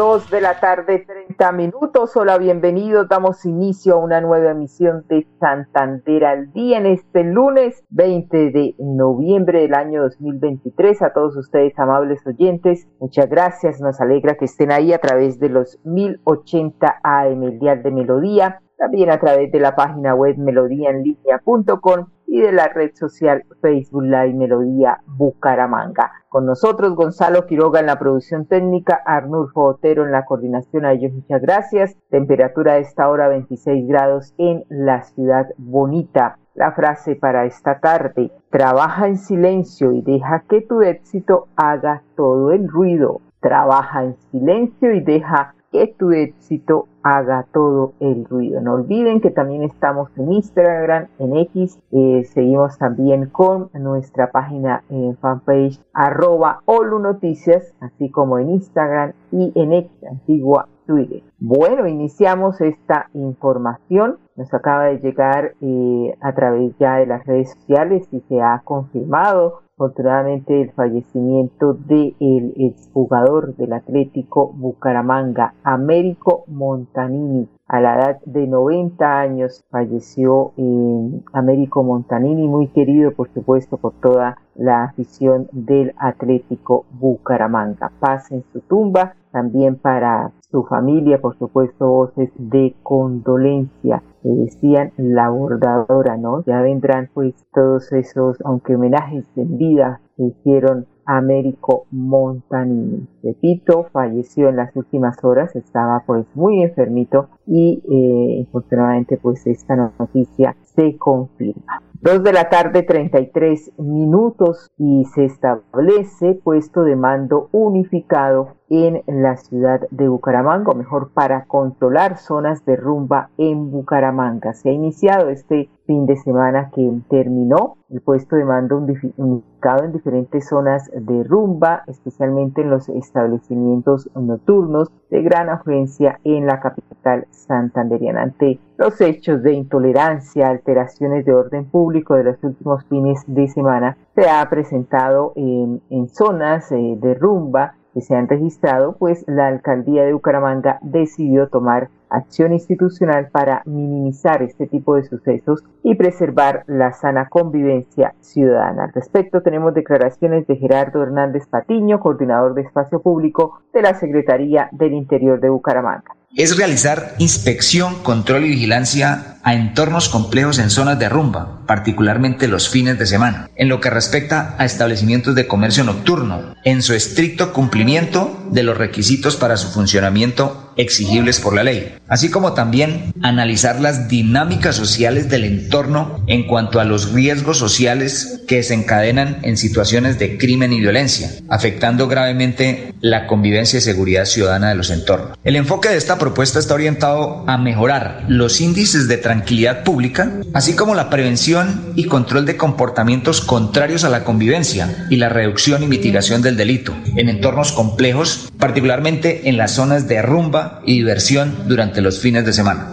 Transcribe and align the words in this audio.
Dos 0.00 0.30
de 0.30 0.40
la 0.40 0.58
tarde, 0.58 1.04
30 1.06 1.52
minutos. 1.52 2.16
Hola, 2.16 2.38
bienvenidos. 2.38 3.06
Damos 3.06 3.44
inicio 3.44 3.96
a 3.96 3.96
una 3.98 4.22
nueva 4.22 4.52
emisión 4.52 5.04
de 5.10 5.26
Santander 5.38 6.24
al 6.24 6.52
día 6.54 6.78
en 6.78 6.86
este 6.86 7.22
lunes 7.22 7.84
20 7.90 8.50
de 8.50 8.74
noviembre 8.78 9.60
del 9.60 9.74
año 9.74 10.00
2023. 10.04 11.02
A 11.02 11.12
todos 11.12 11.36
ustedes, 11.36 11.78
amables 11.78 12.26
oyentes, 12.26 12.88
muchas 12.98 13.28
gracias. 13.28 13.78
Nos 13.82 14.00
alegra 14.00 14.36
que 14.36 14.46
estén 14.46 14.72
ahí 14.72 14.94
a 14.94 15.00
través 15.00 15.38
de 15.38 15.50
los 15.50 15.78
1080 15.84 17.00
AM, 17.02 17.42
el 17.42 17.58
Dial 17.58 17.82
de 17.82 17.90
Melodía, 17.90 18.62
también 18.78 19.10
a 19.10 19.20
través 19.20 19.52
de 19.52 19.60
la 19.60 19.76
página 19.76 20.14
web 20.14 20.38
melodíaenlínea.com 20.38 22.06
y 22.30 22.40
de 22.40 22.52
la 22.52 22.68
red 22.68 22.92
social 22.94 23.44
Facebook 23.60 24.04
Live 24.04 24.34
Melodía 24.34 25.00
Bucaramanga. 25.04 26.12
Con 26.28 26.46
nosotros 26.46 26.94
Gonzalo 26.94 27.44
Quiroga 27.46 27.80
en 27.80 27.86
la 27.86 27.98
producción 27.98 28.46
técnica, 28.46 29.02
Arnulfo 29.04 29.64
Otero 29.64 30.04
en 30.04 30.12
la 30.12 30.24
coordinación. 30.24 30.84
A 30.84 30.92
ellos 30.92 31.12
muchas 31.12 31.42
gracias. 31.42 31.96
Temperatura 32.08 32.74
de 32.74 32.82
esta 32.82 33.08
hora 33.08 33.26
26 33.26 33.88
grados 33.88 34.32
en 34.38 34.64
la 34.68 35.02
ciudad 35.02 35.48
bonita. 35.58 36.38
La 36.54 36.70
frase 36.70 37.16
para 37.16 37.46
esta 37.46 37.80
tarde, 37.80 38.30
trabaja 38.50 39.08
en 39.08 39.18
silencio 39.18 39.92
y 39.92 40.02
deja 40.02 40.44
que 40.48 40.60
tu 40.60 40.82
éxito 40.82 41.48
haga 41.56 42.04
todo 42.16 42.52
el 42.52 42.68
ruido. 42.68 43.20
Trabaja 43.40 44.04
en 44.04 44.16
silencio 44.30 44.94
y 44.94 45.00
deja 45.00 45.54
que 45.70 45.86
tu 45.98 46.10
éxito 46.10 46.88
haga 47.02 47.46
todo 47.52 47.94
el 48.00 48.24
ruido. 48.24 48.60
No 48.60 48.74
olviden 48.74 49.20
que 49.20 49.30
también 49.30 49.62
estamos 49.62 50.10
en 50.16 50.32
Instagram, 50.32 51.08
en 51.18 51.36
X, 51.36 51.78
eh, 51.92 52.24
seguimos 52.24 52.76
también 52.78 53.26
con 53.26 53.70
nuestra 53.74 54.30
página 54.30 54.82
en 54.90 55.16
fanpage 55.16 55.80
arroba 55.92 56.62
Olu 56.66 56.98
Noticias, 56.98 57.74
así 57.80 58.10
como 58.10 58.38
en 58.38 58.50
Instagram 58.50 59.12
y 59.32 59.52
en 59.54 59.72
X, 59.72 59.90
antigua 60.10 60.68
Twitter. 60.86 61.22
Bueno, 61.38 61.86
iniciamos 61.86 62.60
esta 62.60 63.08
información. 63.14 64.18
Nos 64.36 64.52
acaba 64.52 64.84
de 64.86 64.98
llegar 64.98 65.54
eh, 65.60 66.16
a 66.20 66.34
través 66.34 66.76
ya 66.78 66.96
de 66.96 67.06
las 67.06 67.24
redes 67.26 67.52
sociales 67.52 68.08
y 68.10 68.20
se 68.20 68.40
ha 68.40 68.60
confirmado 68.64 69.60
afortunadamente 69.80 70.60
el 70.60 70.72
fallecimiento 70.72 71.72
del 71.72 72.14
de 72.18 72.52
exjugador 72.58 73.56
del 73.56 73.72
Atlético 73.72 74.52
Bucaramanga, 74.52 75.54
Américo 75.64 76.44
Montanini. 76.48 77.48
A 77.72 77.80
la 77.80 77.94
edad 77.94 78.20
de 78.26 78.48
90 78.48 79.20
años 79.20 79.62
falleció 79.70 80.50
eh, 80.56 81.22
Américo 81.32 81.84
Montanini, 81.84 82.48
muy 82.48 82.66
querido 82.66 83.12
por 83.12 83.32
supuesto 83.32 83.76
por 83.76 83.92
toda 83.92 84.38
la 84.56 84.82
afición 84.82 85.48
del 85.52 85.94
Atlético 85.96 86.84
Bucaramanga. 86.90 87.92
Paz 88.00 88.32
en 88.32 88.42
su 88.52 88.58
tumba, 88.62 89.14
también 89.30 89.76
para 89.76 90.32
su 90.50 90.64
familia, 90.64 91.20
por 91.20 91.38
supuesto, 91.38 91.86
voces 91.86 92.32
de 92.38 92.74
condolencia 92.82 94.02
que 94.24 94.28
decían 94.30 94.90
la 94.96 95.28
bordadora, 95.28 96.16
¿no? 96.16 96.42
Ya 96.46 96.60
vendrán 96.62 97.08
pues 97.14 97.34
todos 97.54 97.92
esos, 97.92 98.36
aunque 98.44 98.74
homenajes 98.74 99.24
en 99.36 99.58
vida 99.58 100.00
que 100.16 100.24
hicieron 100.24 100.86
Américo 101.04 101.86
Montanini. 101.90 103.06
Repito, 103.22 103.86
falleció 103.92 104.48
en 104.48 104.56
las 104.56 104.74
últimas 104.76 105.22
horas, 105.24 105.54
estaba 105.56 106.02
pues 106.06 106.26
muy 106.34 106.62
enfermito 106.62 107.28
y 107.46 107.82
eh, 107.90 108.46
afortunadamente 108.48 109.18
pues 109.18 109.46
esta 109.46 109.76
noticia 109.76 110.56
se 110.62 110.96
confirma. 110.96 111.82
Dos 112.02 112.22
de 112.22 112.32
la 112.32 112.48
tarde 112.48 112.82
33 112.82 113.72
minutos 113.76 114.70
y 114.78 115.04
se 115.14 115.26
establece 115.26 116.34
puesto 116.34 116.82
de 116.82 116.96
mando 116.96 117.50
unificado 117.52 118.56
en 118.70 119.02
la 119.06 119.36
ciudad 119.36 119.82
de 119.90 120.08
Bucaramanga, 120.08 120.72
mejor 120.72 121.10
para 121.12 121.44
controlar 121.44 122.16
zonas 122.16 122.64
de 122.64 122.76
rumba 122.76 123.28
en 123.36 123.70
Bucaramanga. 123.70 124.54
Se 124.54 124.70
ha 124.70 124.72
iniciado 124.72 125.28
este 125.28 125.68
fin 125.90 126.06
de 126.06 126.16
semana 126.18 126.70
que 126.72 126.88
terminó 127.08 127.78
el 127.88 128.00
puesto 128.00 128.36
de 128.36 128.44
mando 128.44 128.76
unificado 128.76 129.82
en 129.82 129.90
diferentes 129.90 130.48
zonas 130.48 130.88
de 130.94 131.24
rumba, 131.24 131.82
especialmente 131.88 132.60
en 132.60 132.70
los 132.70 132.88
establecimientos 132.88 134.08
nocturnos 134.14 134.88
de 135.10 135.22
gran 135.22 135.48
afluencia 135.48 136.20
en 136.22 136.46
la 136.46 136.60
capital 136.60 137.26
santanderiana. 137.30 138.22
Ante 138.22 138.60
los 138.78 139.00
hechos 139.00 139.42
de 139.42 139.54
intolerancia, 139.54 140.46
alteraciones 140.46 141.24
de 141.24 141.34
orden 141.34 141.64
público 141.64 142.14
de 142.14 142.22
los 142.22 142.44
últimos 142.44 142.84
fines 142.84 143.24
de 143.26 143.48
semana, 143.48 143.96
se 144.14 144.30
ha 144.30 144.48
presentado 144.48 145.32
en, 145.34 145.80
zonas 146.10 146.70
eh, 146.70 146.96
de 147.00 147.14
rumba 147.14 147.74
que 147.92 148.00
se 148.00 148.14
han 148.14 148.28
registrado, 148.28 148.96
pues 148.98 149.24
la 149.26 149.48
alcaldía 149.48 150.04
de 150.04 150.12
Bucaramanga 150.12 150.78
decidió 150.82 151.48
tomar 151.48 151.88
acción 152.08 152.52
institucional 152.52 153.28
para 153.30 153.62
minimizar 153.66 154.42
este 154.42 154.66
tipo 154.66 154.96
de 154.96 155.04
sucesos 155.04 155.64
y 155.82 155.94
preservar 155.94 156.64
la 156.66 156.92
sana 156.92 157.28
convivencia 157.28 158.14
ciudadana. 158.20 158.84
Al 158.84 158.92
respecto, 158.92 159.42
tenemos 159.42 159.74
declaraciones 159.74 160.46
de 160.46 160.56
Gerardo 160.56 161.02
Hernández 161.02 161.46
Patiño, 161.46 162.00
coordinador 162.00 162.54
de 162.54 162.62
espacio 162.62 163.00
público 163.00 163.60
de 163.72 163.82
la 163.82 163.94
Secretaría 163.94 164.68
del 164.72 164.92
Interior 164.92 165.40
de 165.40 165.50
Bucaramanga 165.50 166.19
es 166.36 166.56
realizar 166.56 167.16
inspección, 167.18 168.02
control 168.02 168.44
y 168.44 168.50
vigilancia 168.50 169.38
a 169.42 169.54
entornos 169.54 170.08
complejos 170.08 170.58
en 170.58 170.70
zonas 170.70 170.98
de 170.98 171.08
rumba, 171.08 171.62
particularmente 171.66 172.46
los 172.46 172.68
fines 172.68 172.98
de 172.98 173.06
semana, 173.06 173.50
en 173.56 173.68
lo 173.68 173.80
que 173.80 173.90
respecta 173.90 174.54
a 174.58 174.64
establecimientos 174.64 175.34
de 175.34 175.46
comercio 175.46 175.82
nocturno, 175.82 176.54
en 176.64 176.82
su 176.82 176.94
estricto 176.94 177.52
cumplimiento 177.52 178.46
de 178.50 178.62
los 178.62 178.76
requisitos 178.76 179.36
para 179.36 179.56
su 179.56 179.68
funcionamiento 179.70 180.69
exigibles 180.80 181.40
por 181.40 181.54
la 181.54 181.62
ley, 181.62 181.94
así 182.08 182.30
como 182.30 182.54
también 182.54 183.12
analizar 183.22 183.80
las 183.80 184.08
dinámicas 184.08 184.76
sociales 184.76 185.28
del 185.28 185.44
entorno 185.44 186.24
en 186.26 186.46
cuanto 186.46 186.80
a 186.80 186.84
los 186.84 187.12
riesgos 187.12 187.58
sociales 187.58 188.42
que 188.46 188.62
se 188.62 188.74
encadenan 188.74 189.38
en 189.42 189.56
situaciones 189.56 190.18
de 190.18 190.38
crimen 190.38 190.72
y 190.72 190.80
violencia, 190.80 191.30
afectando 191.48 192.08
gravemente 192.08 192.94
la 193.00 193.26
convivencia 193.26 193.78
y 193.78 193.82
seguridad 193.82 194.24
ciudadana 194.24 194.70
de 194.70 194.74
los 194.74 194.90
entornos. 194.90 195.38
El 195.44 195.56
enfoque 195.56 195.88
de 195.88 195.96
esta 195.96 196.18
propuesta 196.18 196.58
está 196.58 196.74
orientado 196.74 197.44
a 197.46 197.56
mejorar 197.58 198.24
los 198.28 198.60
índices 198.60 199.08
de 199.08 199.16
tranquilidad 199.16 199.84
pública, 199.84 200.32
así 200.52 200.74
como 200.74 200.94
la 200.94 201.10
prevención 201.10 201.92
y 201.96 202.04
control 202.04 202.46
de 202.46 202.56
comportamientos 202.56 203.40
contrarios 203.40 204.04
a 204.04 204.08
la 204.08 204.24
convivencia 204.24 205.06
y 205.10 205.16
la 205.16 205.28
reducción 205.28 205.82
y 205.82 205.86
mitigación 205.86 206.42
del 206.42 206.56
delito 206.56 206.94
en 207.16 207.28
entornos 207.28 207.72
complejos, 207.72 208.50
particularmente 208.58 209.48
en 209.48 209.56
las 209.56 209.72
zonas 209.72 210.08
de 210.08 210.22
rumba 210.22 210.69
y 210.84 210.98
diversión 210.98 211.68
durante 211.68 212.00
los 212.00 212.20
fines 212.20 212.44
de 212.44 212.52
semana. 212.52 212.92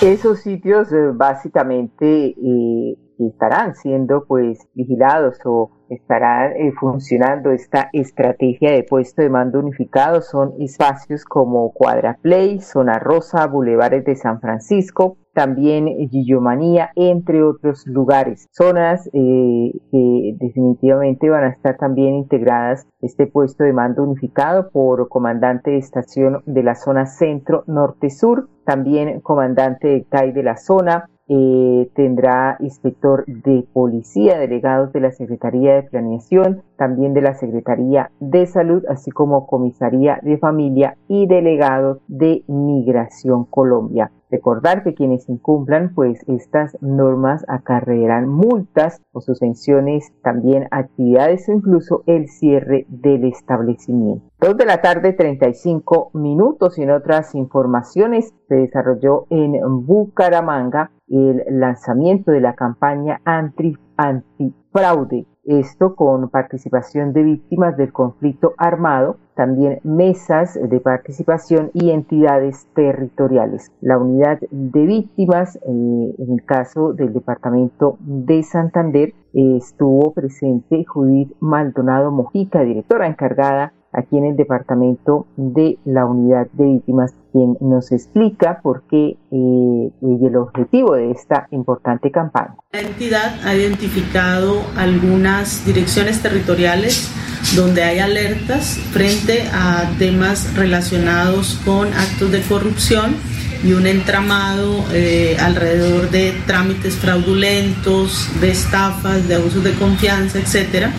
Esos 0.00 0.40
sitios 0.40 0.90
eh, 0.92 1.10
básicamente 1.12 2.28
eh, 2.28 2.96
estarán 3.18 3.74
siendo 3.74 4.24
pues 4.26 4.58
vigilados 4.74 5.36
o 5.44 5.79
estará 5.90 6.52
eh, 6.52 6.72
funcionando 6.78 7.50
esta 7.50 7.90
estrategia 7.92 8.72
de 8.72 8.84
puesto 8.84 9.22
de 9.22 9.28
mando 9.28 9.58
unificado 9.58 10.22
son 10.22 10.54
espacios 10.60 11.24
como 11.24 11.72
Cuadra 11.72 12.16
Play, 12.22 12.60
Zona 12.60 12.98
Rosa, 12.98 13.46
Bulevares 13.46 14.04
de 14.04 14.16
San 14.16 14.40
Francisco, 14.40 15.18
también 15.34 15.86
Gillomanía, 16.08 16.90
entre 16.96 17.42
otros 17.42 17.86
lugares. 17.86 18.48
Zonas 18.52 19.08
eh, 19.12 19.72
que 19.90 20.36
definitivamente 20.38 21.28
van 21.28 21.44
a 21.44 21.50
estar 21.50 21.76
también 21.76 22.14
integradas 22.14 22.86
este 23.00 23.26
puesto 23.26 23.64
de 23.64 23.72
mando 23.72 24.02
unificado 24.02 24.70
por 24.70 25.08
comandante 25.08 25.72
de 25.72 25.78
estación 25.78 26.42
de 26.46 26.62
la 26.62 26.74
zona 26.74 27.06
centro 27.06 27.64
norte 27.66 28.10
sur, 28.10 28.48
también 28.64 29.20
comandante 29.20 29.88
de 29.88 30.04
CAI 30.04 30.32
de 30.32 30.42
la 30.42 30.56
zona, 30.56 31.08
eh, 31.32 31.88
tendrá 31.94 32.56
inspector 32.58 33.24
de 33.24 33.64
policía, 33.72 34.36
delegados 34.36 34.92
de 34.92 35.00
la 35.00 35.12
Secretaría 35.12 35.76
de 35.76 35.84
Planeación, 35.84 36.62
también 36.76 37.14
de 37.14 37.22
la 37.22 37.34
Secretaría 37.34 38.10
de 38.18 38.46
Salud, 38.46 38.84
así 38.88 39.12
como 39.12 39.46
comisaría 39.46 40.18
de 40.22 40.38
familia 40.38 40.96
y 41.06 41.28
delegados 41.28 41.98
de 42.08 42.42
Migración 42.48 43.44
Colombia. 43.44 44.10
Recordar 44.30 44.84
que 44.84 44.94
quienes 44.94 45.28
incumplan 45.28 45.92
pues 45.94 46.20
estas 46.28 46.76
normas 46.80 47.44
acarrearán 47.48 48.28
multas 48.28 49.00
o 49.12 49.20
suspensiones, 49.20 50.12
también 50.22 50.68
actividades 50.70 51.48
o 51.48 51.52
incluso 51.52 52.02
el 52.06 52.28
cierre 52.28 52.86
del 52.88 53.24
establecimiento. 53.24 54.24
Dos 54.40 54.56
de 54.56 54.66
la 54.66 54.80
tarde, 54.80 55.12
35 55.12 56.10
minutos 56.14 56.78
y 56.78 56.82
en 56.82 56.92
otras 56.92 57.34
informaciones 57.34 58.32
se 58.48 58.54
desarrolló 58.54 59.26
en 59.30 59.60
Bucaramanga 59.84 60.92
el 61.10 61.42
lanzamiento 61.60 62.30
de 62.30 62.40
la 62.40 62.54
campaña 62.54 63.20
anti 63.24 63.76
antifraude 63.96 65.26
esto 65.44 65.96
con 65.96 66.28
participación 66.28 67.12
de 67.12 67.22
víctimas 67.22 67.76
del 67.76 67.92
conflicto 67.92 68.54
armado, 68.56 69.16
también 69.34 69.80
mesas 69.84 70.58
de 70.62 70.80
participación 70.80 71.70
y 71.72 71.90
entidades 71.90 72.68
territoriales. 72.74 73.72
La 73.80 73.98
unidad 73.98 74.38
de 74.50 74.86
víctimas, 74.86 75.56
eh, 75.56 75.60
en 75.66 76.32
el 76.32 76.44
caso 76.44 76.92
del 76.92 77.12
departamento 77.12 77.96
de 78.00 78.42
Santander, 78.42 79.14
estuvo 79.32 80.12
presente 80.12 80.84
Judith 80.84 81.32
Maldonado 81.40 82.10
Mojica, 82.10 82.60
directora 82.62 83.06
encargada 83.06 83.72
aquí 83.92 84.18
en 84.18 84.24
el 84.24 84.36
departamento 84.36 85.26
de 85.36 85.78
la 85.84 86.06
unidad 86.06 86.46
de 86.52 86.64
víctimas, 86.64 87.12
quien 87.32 87.56
nos 87.60 87.92
explica 87.92 88.60
por 88.62 88.82
qué 88.88 89.16
eh, 89.30 89.90
y 90.00 90.26
el 90.26 90.36
objetivo 90.36 90.94
de 90.94 91.10
esta 91.10 91.48
importante 91.50 92.10
campaña. 92.10 92.56
La 92.72 92.80
entidad 92.80 93.34
ha 93.44 93.54
identificado 93.54 94.60
algunas 94.76 95.64
direcciones 95.64 96.22
territoriales 96.22 97.10
donde 97.56 97.82
hay 97.82 97.98
alertas 97.98 98.78
frente 98.92 99.44
a 99.52 99.90
temas 99.98 100.54
relacionados 100.56 101.60
con 101.64 101.88
actos 101.94 102.30
de 102.30 102.42
corrupción 102.42 103.16
y 103.64 103.72
un 103.72 103.86
entramado 103.86 104.84
eh, 104.92 105.36
alrededor 105.38 106.10
de 106.10 106.32
trámites 106.46 106.96
fraudulentos, 106.96 108.28
de 108.40 108.50
estafas, 108.50 109.26
de 109.28 109.34
abusos 109.34 109.62
de 109.62 109.74
confianza, 109.74 110.38
etcétera. 110.38 110.92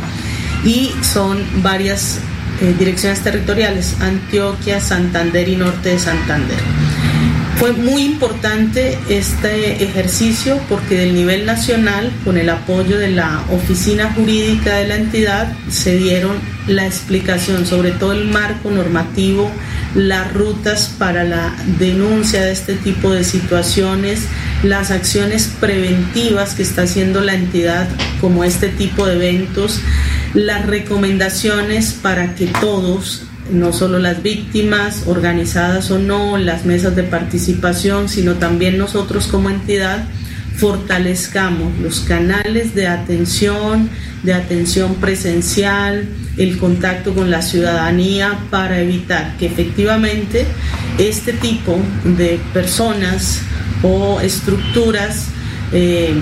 Y 0.63 0.91
son 1.01 1.39
varias 1.63 2.21
eh, 2.61 2.75
direcciones 2.77 3.21
territoriales, 3.21 3.95
Antioquia, 3.99 4.79
Santander 4.79 5.49
y 5.49 5.55
Norte 5.55 5.89
de 5.89 5.99
Santander. 5.99 6.59
Fue 7.61 7.73
muy 7.73 8.03
importante 8.03 8.97
este 9.07 9.83
ejercicio 9.83 10.59
porque 10.67 10.97
del 10.97 11.13
nivel 11.13 11.45
nacional, 11.45 12.11
con 12.25 12.37
el 12.37 12.49
apoyo 12.49 12.97
de 12.97 13.11
la 13.11 13.43
oficina 13.51 14.11
jurídica 14.13 14.77
de 14.77 14.87
la 14.87 14.95
entidad, 14.95 15.53
se 15.69 15.95
dieron 15.95 16.37
la 16.65 16.87
explicación 16.87 17.67
sobre 17.67 17.91
todo 17.91 18.13
el 18.13 18.25
marco 18.27 18.71
normativo, 18.71 19.51
las 19.93 20.33
rutas 20.33 20.91
para 20.97 21.23
la 21.23 21.55
denuncia 21.77 22.41
de 22.41 22.51
este 22.51 22.73
tipo 22.73 23.11
de 23.11 23.23
situaciones, 23.23 24.21
las 24.63 24.89
acciones 24.89 25.51
preventivas 25.59 26.55
que 26.55 26.63
está 26.63 26.83
haciendo 26.83 27.21
la 27.21 27.35
entidad 27.35 27.87
como 28.19 28.43
este 28.43 28.69
tipo 28.69 29.05
de 29.05 29.15
eventos, 29.15 29.81
las 30.33 30.65
recomendaciones 30.65 31.93
para 31.93 32.35
que 32.35 32.47
todos, 32.47 33.23
no 33.51 33.73
solo 33.73 33.99
las 33.99 34.23
víctimas, 34.23 35.03
organizadas 35.07 35.91
o 35.91 35.99
no, 35.99 36.37
las 36.37 36.65
mesas 36.65 36.95
de 36.95 37.03
participación, 37.03 38.07
sino 38.07 38.35
también 38.35 38.77
nosotros 38.77 39.27
como 39.27 39.49
entidad, 39.49 40.05
fortalezcamos 40.55 41.77
los 41.79 42.01
canales 42.01 42.75
de 42.75 42.87
atención, 42.87 43.89
de 44.23 44.33
atención 44.33 44.95
presencial, 44.95 46.07
el 46.37 46.57
contacto 46.57 47.13
con 47.13 47.31
la 47.31 47.41
ciudadanía 47.41 48.37
para 48.49 48.79
evitar 48.79 49.35
que 49.37 49.47
efectivamente 49.47 50.45
este 50.97 51.33
tipo 51.33 51.77
de 52.03 52.39
personas 52.53 53.41
o 53.83 54.21
estructuras 54.21 55.27
eh, 55.73 56.13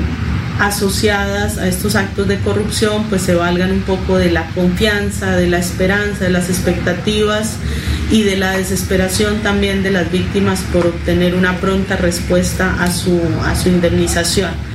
asociadas 0.60 1.58
a 1.58 1.68
estos 1.68 1.96
actos 1.96 2.28
de 2.28 2.38
corrupción 2.40 3.06
pues 3.10 3.22
se 3.22 3.36
valgan 3.36 3.72
un 3.72 3.82
poco 3.82 4.18
de 4.18 4.32
la 4.32 4.48
confianza, 4.52 5.36
de 5.36 5.48
la 5.48 5.58
esperanza, 5.58 6.26
de 6.26 6.30
las 6.30 6.50
expectativas 6.50 7.56
y 8.12 8.24
de 8.24 8.38
la 8.38 8.52
desesperación 8.52 9.40
también 9.40 9.84
de 9.84 9.92
las 9.92 10.12
víctimas 10.12 10.62
por 10.74 10.88
obtener 10.88 11.36
una 11.36 11.58
pronta 11.58 11.96
respuesta 11.96 12.84
a 12.84 12.92
su, 12.92 13.22
a 13.46 13.56
su 13.56 13.70
indemnización. 13.70 14.69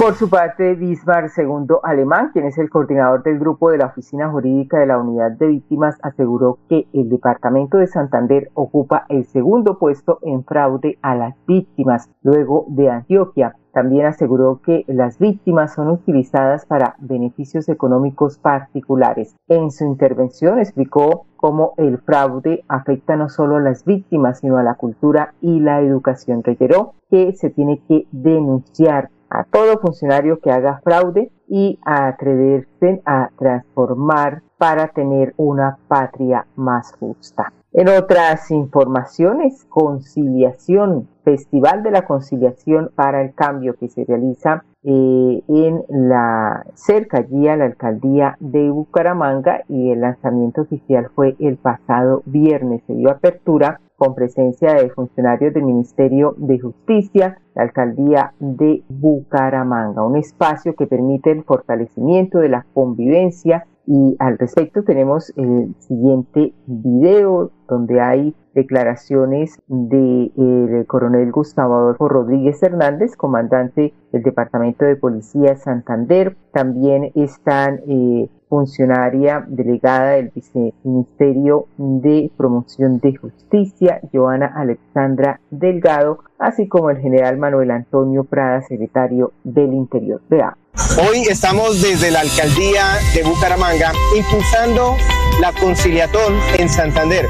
Por 0.00 0.14
su 0.14 0.30
parte, 0.30 0.76
Bismar 0.76 1.30
II 1.36 1.76
Alemán, 1.82 2.30
quien 2.32 2.46
es 2.46 2.56
el 2.56 2.70
coordinador 2.70 3.22
del 3.22 3.38
grupo 3.38 3.70
de 3.70 3.76
la 3.76 3.88
Oficina 3.88 4.30
Jurídica 4.30 4.78
de 4.78 4.86
la 4.86 4.96
Unidad 4.96 5.32
de 5.32 5.48
Víctimas, 5.48 5.98
aseguró 6.00 6.58
que 6.70 6.86
el 6.94 7.10
Departamento 7.10 7.76
de 7.76 7.86
Santander 7.86 8.50
ocupa 8.54 9.04
el 9.10 9.26
segundo 9.26 9.78
puesto 9.78 10.18
en 10.22 10.42
fraude 10.42 10.98
a 11.02 11.14
las 11.16 11.34
víctimas, 11.46 12.08
luego 12.22 12.64
de 12.68 12.88
Antioquia. 12.88 13.56
También 13.74 14.06
aseguró 14.06 14.62
que 14.64 14.84
las 14.86 15.18
víctimas 15.18 15.74
son 15.74 15.90
utilizadas 15.90 16.64
para 16.64 16.96
beneficios 16.98 17.68
económicos 17.68 18.38
particulares. 18.38 19.36
En 19.48 19.70
su 19.70 19.84
intervención 19.84 20.58
explicó 20.58 21.26
cómo 21.36 21.74
el 21.76 21.98
fraude 21.98 22.64
afecta 22.68 23.16
no 23.16 23.28
solo 23.28 23.56
a 23.56 23.60
las 23.60 23.84
víctimas, 23.84 24.38
sino 24.38 24.56
a 24.56 24.62
la 24.62 24.76
cultura 24.76 25.34
y 25.42 25.60
la 25.60 25.82
educación. 25.82 26.42
Reiteró 26.42 26.94
que 27.10 27.34
se 27.34 27.50
tiene 27.50 27.82
que 27.86 28.06
denunciar 28.12 29.10
a 29.30 29.44
todo 29.44 29.78
funcionario 29.78 30.40
que 30.40 30.50
haga 30.50 30.80
fraude 30.82 31.30
y 31.48 31.78
a 31.84 32.08
atreverse 32.08 33.00
a 33.04 33.30
transformar 33.38 34.42
para 34.58 34.88
tener 34.88 35.32
una 35.36 35.78
patria 35.88 36.46
más 36.56 36.92
justa. 36.98 37.52
En 37.72 37.88
otras 37.88 38.50
informaciones, 38.50 39.64
conciliación, 39.68 41.08
Festival 41.22 41.84
de 41.84 41.92
la 41.92 42.04
Conciliación 42.04 42.90
para 42.96 43.22
el 43.22 43.32
Cambio 43.34 43.74
que 43.74 43.88
se 43.88 44.04
realiza 44.04 44.64
eh, 44.82 45.42
en 45.46 45.84
la 45.88 46.66
cerca 46.74 47.18
allí 47.18 47.46
a 47.46 47.56
la 47.56 47.66
alcaldía 47.66 48.36
de 48.40 48.70
Bucaramanga 48.70 49.62
y 49.68 49.92
el 49.92 50.00
lanzamiento 50.00 50.62
oficial 50.62 51.10
fue 51.14 51.36
el 51.38 51.58
pasado 51.58 52.22
viernes. 52.26 52.82
Se 52.86 52.94
dio 52.94 53.10
apertura 53.10 53.80
con 54.00 54.14
presencia 54.14 54.72
de 54.72 54.88
funcionarios 54.88 55.52
del 55.52 55.64
Ministerio 55.64 56.34
de 56.38 56.58
Justicia, 56.58 57.38
la 57.54 57.64
alcaldía 57.64 58.32
de 58.38 58.82
Bucaramanga, 58.88 60.02
un 60.02 60.16
espacio 60.16 60.74
que 60.74 60.86
permite 60.86 61.32
el 61.32 61.44
fortalecimiento 61.44 62.38
de 62.38 62.48
la 62.48 62.64
convivencia 62.72 63.66
y 63.86 64.16
al 64.18 64.38
respecto 64.38 64.84
tenemos 64.84 65.34
el 65.36 65.74
siguiente 65.80 66.54
video 66.66 67.50
donde 67.68 68.00
hay 68.00 68.34
declaraciones 68.54 69.60
del 69.68 70.32
de, 70.34 70.84
coronel 70.86 71.30
Gustavo 71.30 71.74
Adolfo 71.74 72.08
Rodríguez 72.08 72.62
Hernández, 72.62 73.16
comandante 73.16 73.92
del 74.12 74.22
Departamento 74.22 74.86
de 74.86 74.96
Policía 74.96 75.56
Santander. 75.56 76.38
También 76.54 77.12
están 77.14 77.80
eh, 77.86 78.30
funcionaria 78.50 79.44
delegada 79.46 80.10
del 80.10 80.30
Viceministerio 80.34 81.68
de 81.78 82.30
Promoción 82.36 82.98
de 82.98 83.16
Justicia, 83.16 84.00
Joana 84.12 84.52
Alexandra 84.54 85.40
Delgado, 85.50 86.18
así 86.38 86.68
como 86.68 86.90
el 86.90 86.98
general 86.98 87.38
Manuel 87.38 87.70
Antonio 87.70 88.24
Prada, 88.24 88.60
secretario 88.62 89.32
del 89.44 89.72
Interior. 89.72 90.20
Veamos. 90.28 90.58
Hoy 90.98 91.22
estamos 91.30 91.80
desde 91.80 92.10
la 92.10 92.20
alcaldía 92.20 92.84
de 93.14 93.22
Bucaramanga 93.22 93.92
impulsando 94.16 94.96
la 95.40 95.52
conciliatón 95.52 96.34
en 96.58 96.68
Santander 96.68 97.26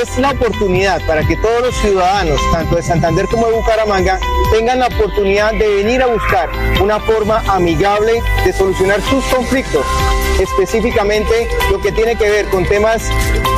es 0.00 0.18
la 0.18 0.30
oportunidad 0.30 1.04
para 1.06 1.22
que 1.26 1.36
todos 1.36 1.62
los 1.62 1.74
ciudadanos, 1.76 2.40
tanto 2.50 2.76
de 2.76 2.82
Santander 2.82 3.26
como 3.26 3.46
de 3.46 3.52
Bucaramanga, 3.52 4.18
tengan 4.50 4.78
la 4.78 4.86
oportunidad 4.86 5.52
de 5.52 5.68
venir 5.76 6.02
a 6.02 6.06
buscar 6.06 6.48
una 6.80 6.98
forma 7.00 7.42
amigable 7.48 8.22
de 8.44 8.52
solucionar 8.52 9.00
sus 9.02 9.24
conflictos, 9.26 9.84
específicamente 10.40 11.48
lo 11.70 11.80
que 11.80 11.92
tiene 11.92 12.16
que 12.16 12.28
ver 12.28 12.46
con 12.46 12.64
temas 12.66 13.08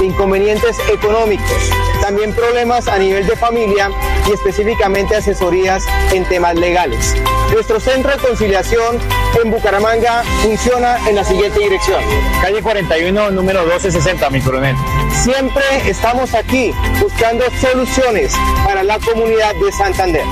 de 0.01 0.07
inconvenientes 0.07 0.77
económicos, 0.93 1.71
también 2.01 2.33
problemas 2.33 2.89
a 2.89 2.99
nivel 2.99 3.27
de 3.27 3.37
familia 3.37 3.91
y 4.29 4.33
específicamente 4.33 5.17
asesorías 5.17 5.85
en 6.13 6.25
temas 6.25 6.57
legales. 6.57 7.15
Nuestro 7.53 7.79
centro 7.79 8.11
de 8.11 8.19
conciliación 8.19 8.99
en 9.43 9.51
Bucaramanga 9.51 10.23
funciona 10.43 10.97
en 11.09 11.17
la 11.17 11.25
siguiente 11.25 11.59
dirección. 11.61 12.03
Calle 12.41 12.63
41, 12.63 13.31
número 13.31 13.61
1260, 13.63 14.31
mi 14.31 14.41
coronel. 14.41 14.77
Siempre 15.23 15.63
estamos 15.87 16.24
aquí 16.33 16.73
buscando 17.01 17.45
soluciones 17.61 18.35
para 18.65 18.83
la 18.83 18.99
comunidad 19.01 19.55
de 19.57 19.73
Santander. 19.73 20.25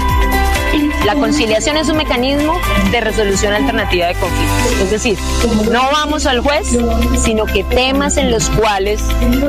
La 1.05 1.15
conciliación 1.15 1.77
es 1.77 1.89
un 1.89 1.97
mecanismo 1.97 2.55
de 2.93 3.01
resolución 3.01 3.53
alternativa 3.53 4.07
de 4.07 4.15
conflictos. 4.15 4.81
Es 4.81 4.91
decir, 4.91 5.19
no 5.73 5.83
vamos 5.91 6.27
al 6.27 6.41
juez, 6.41 6.79
sino 7.19 7.45
que 7.45 7.65
temas 7.65 8.17
en 8.17 8.31
los 8.31 8.49
cuales 8.51 9.03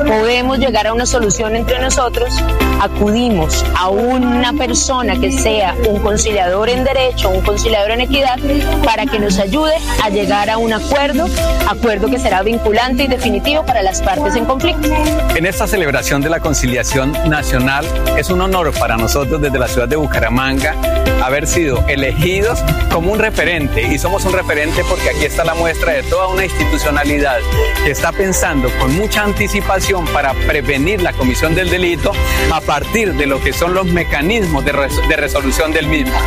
podemos 0.07 0.57
llegar 0.57 0.88
a 0.88 0.93
una 0.93 1.05
solución 1.05 1.55
entre 1.55 1.79
nosotros, 1.79 2.33
acudimos 2.81 3.63
a 3.77 3.89
una 3.89 4.51
persona 4.53 5.19
que 5.19 5.31
sea 5.31 5.75
un 5.88 6.00
conciliador 6.00 6.69
en 6.69 6.83
derecho, 6.83 7.29
un 7.29 7.41
conciliador 7.41 7.91
en 7.91 8.01
equidad, 8.01 8.39
para 8.83 9.05
que 9.05 9.19
nos 9.19 9.38
ayude 9.38 9.75
a 10.03 10.09
llegar 10.09 10.50
a 10.50 10.57
un 10.57 10.73
acuerdo, 10.73 11.27
acuerdo 11.69 12.09
que 12.09 12.17
será 12.17 12.41
vinculante 12.41 13.03
y 13.03 13.07
definitivo 13.07 13.63
para 13.63 13.83
las 13.83 14.01
partes 14.01 14.35
en 14.35 14.45
conflicto. 14.45 14.89
En 15.35 15.45
esta 15.45 15.67
celebración 15.67 16.21
de 16.21 16.29
la 16.29 16.39
conciliación 16.39 17.12
nacional 17.29 17.85
es 18.17 18.29
un 18.29 18.41
honor 18.41 18.73
para 18.73 18.97
nosotros 18.97 19.41
desde 19.41 19.59
la 19.59 19.67
ciudad 19.67 19.88
de 19.88 19.95
Bucaramanga 19.95 20.75
haber 21.23 21.42
sido 21.47 21.83
elegidos 21.88 22.63
como 22.91 23.12
un 23.12 23.19
referente 23.19 23.81
y 23.81 23.97
somos 23.97 24.25
un 24.25 24.33
referente 24.33 24.83
porque 24.89 25.09
aquí 25.09 25.25
está 25.25 25.43
la 25.43 25.53
muestra 25.53 25.93
de 25.93 26.03
toda 26.03 26.27
una 26.27 26.45
institucionalidad 26.45 27.39
que 27.83 27.91
está 27.91 28.12
pensando 28.12 28.69
con 28.79 28.95
mucha 28.95 29.23
anticipación 29.23 30.05
para 30.07 30.33
prevenir 30.33 31.01
la 31.01 31.13
comisión 31.13 31.55
del 31.55 31.69
delito 31.69 32.12
a 32.51 32.62
partir 32.62 33.13
de 33.13 33.25
lo 33.25 33.41
que 33.41 33.53
son 33.53 33.73
los 33.73 33.85
mecanismos 33.85 34.63
de 34.65 35.15
resolución 35.15 35.71
del 35.71 35.88
mismo. 35.88 36.17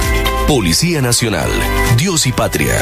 Policía 0.46 1.00
Nacional, 1.00 1.50
Dios 1.96 2.26
y 2.26 2.32
Patria. 2.32 2.76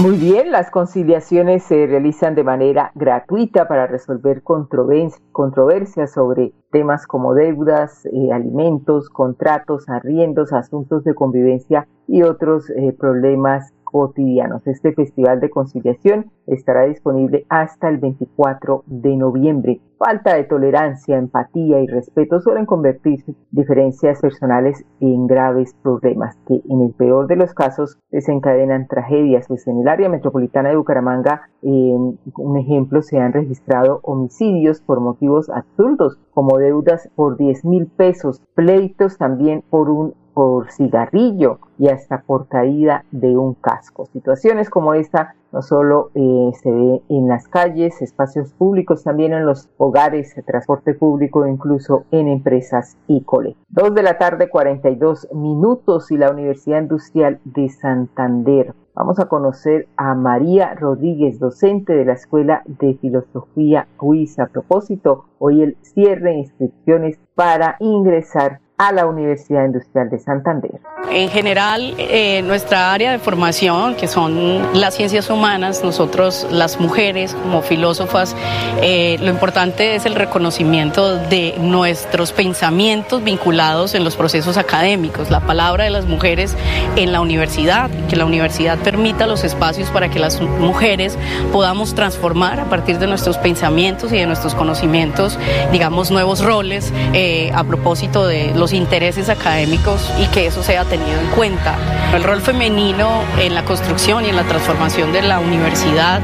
Muy 0.00 0.16
bien, 0.16 0.50
las 0.50 0.70
conciliaciones 0.70 1.64
se 1.64 1.86
realizan 1.86 2.34
de 2.34 2.42
manera 2.42 2.90
gratuita 2.94 3.68
para 3.68 3.86
resolver 3.86 4.42
controversias 4.42 6.12
sobre 6.14 6.54
temas 6.70 7.06
como 7.06 7.34
deudas, 7.34 8.06
eh, 8.06 8.32
alimentos, 8.32 9.10
contratos, 9.10 9.90
arriendos, 9.90 10.54
asuntos 10.54 11.04
de 11.04 11.14
convivencia 11.14 11.86
y 12.08 12.22
otros 12.22 12.70
eh, 12.70 12.96
problemas 12.98 13.74
cotidianos. 13.90 14.66
Este 14.66 14.92
Festival 14.92 15.40
de 15.40 15.50
Conciliación 15.50 16.30
estará 16.46 16.84
disponible 16.84 17.46
hasta 17.48 17.88
el 17.88 17.98
24 17.98 18.84
de 18.86 19.16
noviembre. 19.16 19.80
Falta 19.98 20.34
de 20.34 20.44
tolerancia, 20.44 21.18
empatía 21.18 21.80
y 21.80 21.86
respeto 21.86 22.40
suelen 22.40 22.64
convertirse 22.64 23.34
diferencias 23.50 24.20
personales 24.20 24.82
en 25.00 25.26
graves 25.26 25.74
problemas 25.82 26.38
que 26.48 26.62
en 26.70 26.80
el 26.80 26.92
peor 26.92 27.26
de 27.26 27.36
los 27.36 27.52
casos 27.52 27.98
desencadenan 28.10 28.88
tragedias. 28.88 29.46
Pues 29.46 29.66
en 29.66 29.80
el 29.80 29.88
área 29.88 30.08
metropolitana 30.08 30.70
de 30.70 30.76
Bucaramanga, 30.76 31.50
un 31.60 32.56
ejemplo, 32.56 33.02
se 33.02 33.18
han 33.18 33.34
registrado 33.34 34.00
homicidios 34.02 34.80
por 34.80 35.00
motivos 35.00 35.50
absurdos 35.50 36.18
como 36.32 36.56
deudas 36.56 37.10
por 37.14 37.36
10 37.36 37.64
mil 37.66 37.86
pesos, 37.86 38.40
pleitos 38.54 39.18
también 39.18 39.62
por 39.68 39.90
un 39.90 40.14
por 40.34 40.70
cigarrillo 40.70 41.58
y 41.78 41.88
hasta 41.88 42.22
por 42.22 42.48
caída 42.48 43.04
de 43.10 43.36
un 43.36 43.54
casco. 43.54 44.06
Situaciones 44.12 44.70
como 44.70 44.94
esta 44.94 45.34
no 45.52 45.62
solo 45.62 46.10
eh, 46.14 46.50
se 46.62 46.70
ve 46.70 47.02
en 47.08 47.28
las 47.28 47.48
calles, 47.48 48.00
espacios 48.02 48.52
públicos, 48.52 49.02
también 49.02 49.32
en 49.32 49.46
los 49.46 49.68
hogares, 49.78 50.34
transporte 50.46 50.94
público, 50.94 51.46
incluso 51.46 52.04
en 52.12 52.28
empresas 52.28 52.96
y 53.08 53.22
colegios. 53.22 53.64
Dos 53.68 53.94
de 53.94 54.02
la 54.02 54.18
tarde, 54.18 54.48
42 54.48 55.28
minutos 55.34 56.10
y 56.12 56.16
la 56.16 56.30
Universidad 56.30 56.82
Industrial 56.82 57.40
de 57.44 57.68
Santander. 57.68 58.74
Vamos 58.94 59.18
a 59.18 59.28
conocer 59.28 59.88
a 59.96 60.14
María 60.14 60.74
Rodríguez, 60.74 61.38
docente 61.38 61.94
de 61.94 62.04
la 62.04 62.12
Escuela 62.12 62.62
de 62.66 62.94
Filosofía 62.94 63.88
UIS. 64.00 64.38
A 64.38 64.46
propósito, 64.46 65.24
hoy 65.38 65.62
el 65.62 65.76
cierre 65.82 66.30
de 66.30 66.38
inscripciones 66.38 67.18
para 67.34 67.76
ingresar 67.80 68.60
a 68.80 68.92
la 68.92 69.04
Universidad 69.04 69.66
Industrial 69.66 70.08
de 70.08 70.18
Santander. 70.18 70.80
En 71.10 71.28
general, 71.28 71.94
eh, 71.98 72.40
nuestra 72.40 72.94
área 72.94 73.12
de 73.12 73.18
formación, 73.18 73.94
que 73.94 74.08
son 74.08 74.62
las 74.72 74.94
ciencias 74.94 75.28
humanas, 75.28 75.84
nosotros 75.84 76.46
las 76.50 76.80
mujeres 76.80 77.34
como 77.34 77.60
filósofas, 77.60 78.34
eh, 78.80 79.18
lo 79.20 79.28
importante 79.28 79.96
es 79.96 80.06
el 80.06 80.14
reconocimiento 80.14 81.16
de 81.16 81.56
nuestros 81.58 82.32
pensamientos 82.32 83.22
vinculados 83.22 83.94
en 83.94 84.02
los 84.02 84.16
procesos 84.16 84.56
académicos, 84.56 85.30
la 85.30 85.40
palabra 85.40 85.84
de 85.84 85.90
las 85.90 86.06
mujeres 86.06 86.56
en 86.96 87.12
la 87.12 87.20
universidad, 87.20 87.90
que 88.08 88.16
la 88.16 88.24
universidad 88.24 88.78
permita 88.78 89.26
los 89.26 89.44
espacios 89.44 89.90
para 89.90 90.08
que 90.08 90.18
las 90.18 90.40
mujeres 90.40 91.18
podamos 91.52 91.94
transformar 91.94 92.60
a 92.60 92.64
partir 92.70 92.98
de 92.98 93.06
nuestros 93.06 93.36
pensamientos 93.36 94.10
y 94.10 94.16
de 94.16 94.24
nuestros 94.24 94.54
conocimientos, 94.54 95.38
digamos, 95.70 96.10
nuevos 96.10 96.42
roles 96.42 96.94
eh, 97.12 97.52
a 97.54 97.64
propósito 97.64 98.26
de 98.26 98.54
los 98.54 98.69
intereses 98.72 99.28
académicos 99.28 100.10
y 100.18 100.26
que 100.26 100.46
eso 100.46 100.62
sea 100.62 100.84
tenido 100.84 101.20
en 101.20 101.28
cuenta. 101.28 101.76
El 102.14 102.22
rol 102.22 102.40
femenino 102.40 103.22
en 103.38 103.54
la 103.54 103.64
construcción 103.64 104.24
y 104.24 104.28
en 104.28 104.36
la 104.36 104.44
transformación 104.44 105.12
de 105.12 105.22
la 105.22 105.40
universidad 105.40 106.20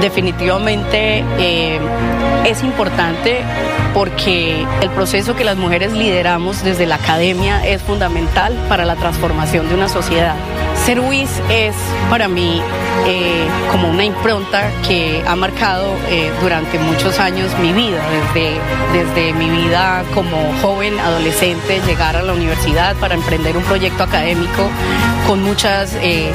definitivamente 0.00 1.24
eh, 1.38 1.80
es 2.44 2.62
importante 2.62 3.38
porque 3.94 4.66
el 4.80 4.90
proceso 4.90 5.34
que 5.34 5.44
las 5.44 5.56
mujeres 5.56 5.92
lideramos 5.92 6.62
desde 6.64 6.86
la 6.86 6.96
academia 6.96 7.66
es 7.66 7.82
fundamental 7.82 8.54
para 8.68 8.84
la 8.84 8.96
transformación 8.96 9.68
de 9.68 9.74
una 9.74 9.88
sociedad. 9.88 10.34
Ser 10.84 11.00
WIS 11.00 11.30
es 11.50 11.74
para 12.10 12.28
mí 12.28 12.60
eh, 13.06 13.46
como 13.70 13.88
una 13.88 14.04
impronta 14.04 14.70
que 14.86 15.22
ha 15.26 15.36
marcado 15.36 15.94
eh, 16.08 16.30
durante 16.40 16.78
muchos 16.78 17.18
años 17.18 17.50
mi 17.60 17.72
vida, 17.72 18.02
desde, 18.34 18.58
desde 18.92 19.32
mi 19.34 19.48
vida 19.50 20.04
como 20.14 20.36
joven, 20.60 20.98
adolescente, 20.98 21.80
llegar 21.86 22.16
a 22.16 22.22
la 22.22 22.32
universidad 22.32 22.96
para 22.96 23.14
emprender 23.14 23.56
un 23.56 23.62
proyecto 23.64 24.02
académico 24.02 24.68
con 25.26 25.42
muchas 25.42 25.96
eh, 26.02 26.30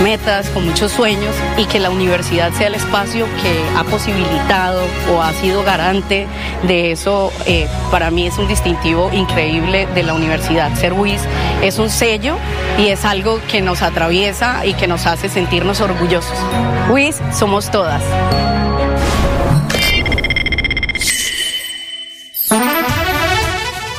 metas, 0.00 0.48
con 0.50 0.66
muchos 0.66 0.92
sueños 0.92 1.34
y 1.56 1.64
que 1.66 1.78
la 1.78 1.90
universidad 1.90 2.52
sea 2.52 2.68
el 2.68 2.74
espacio 2.74 3.26
que 3.42 3.78
ha 3.78 3.84
posibilitado 3.84 4.82
o 5.12 5.22
ha 5.22 5.32
sido 5.34 5.62
garante 5.62 6.26
de 6.66 6.92
eso, 6.92 7.32
para 7.90 8.10
mí 8.10 8.26
es 8.26 8.38
un 8.38 8.48
distintivo 8.48 9.10
increíble 9.12 9.86
de 9.94 10.02
la 10.02 10.14
universidad. 10.14 10.74
Ser 10.76 10.92
WIS 10.92 11.20
es 11.62 11.78
un 11.78 11.90
sello 11.90 12.36
y 12.78 12.88
es 12.88 13.04
algo 13.04 13.40
que 13.50 13.60
nos 13.60 13.82
atraviesa 13.82 14.64
y 14.66 14.74
que 14.74 14.86
nos 14.86 15.06
hace 15.06 15.28
sentirnos 15.28 15.80
orgullosos. 15.80 16.38
WIS 16.90 17.20
somos 17.32 17.70
todas. 17.70 18.02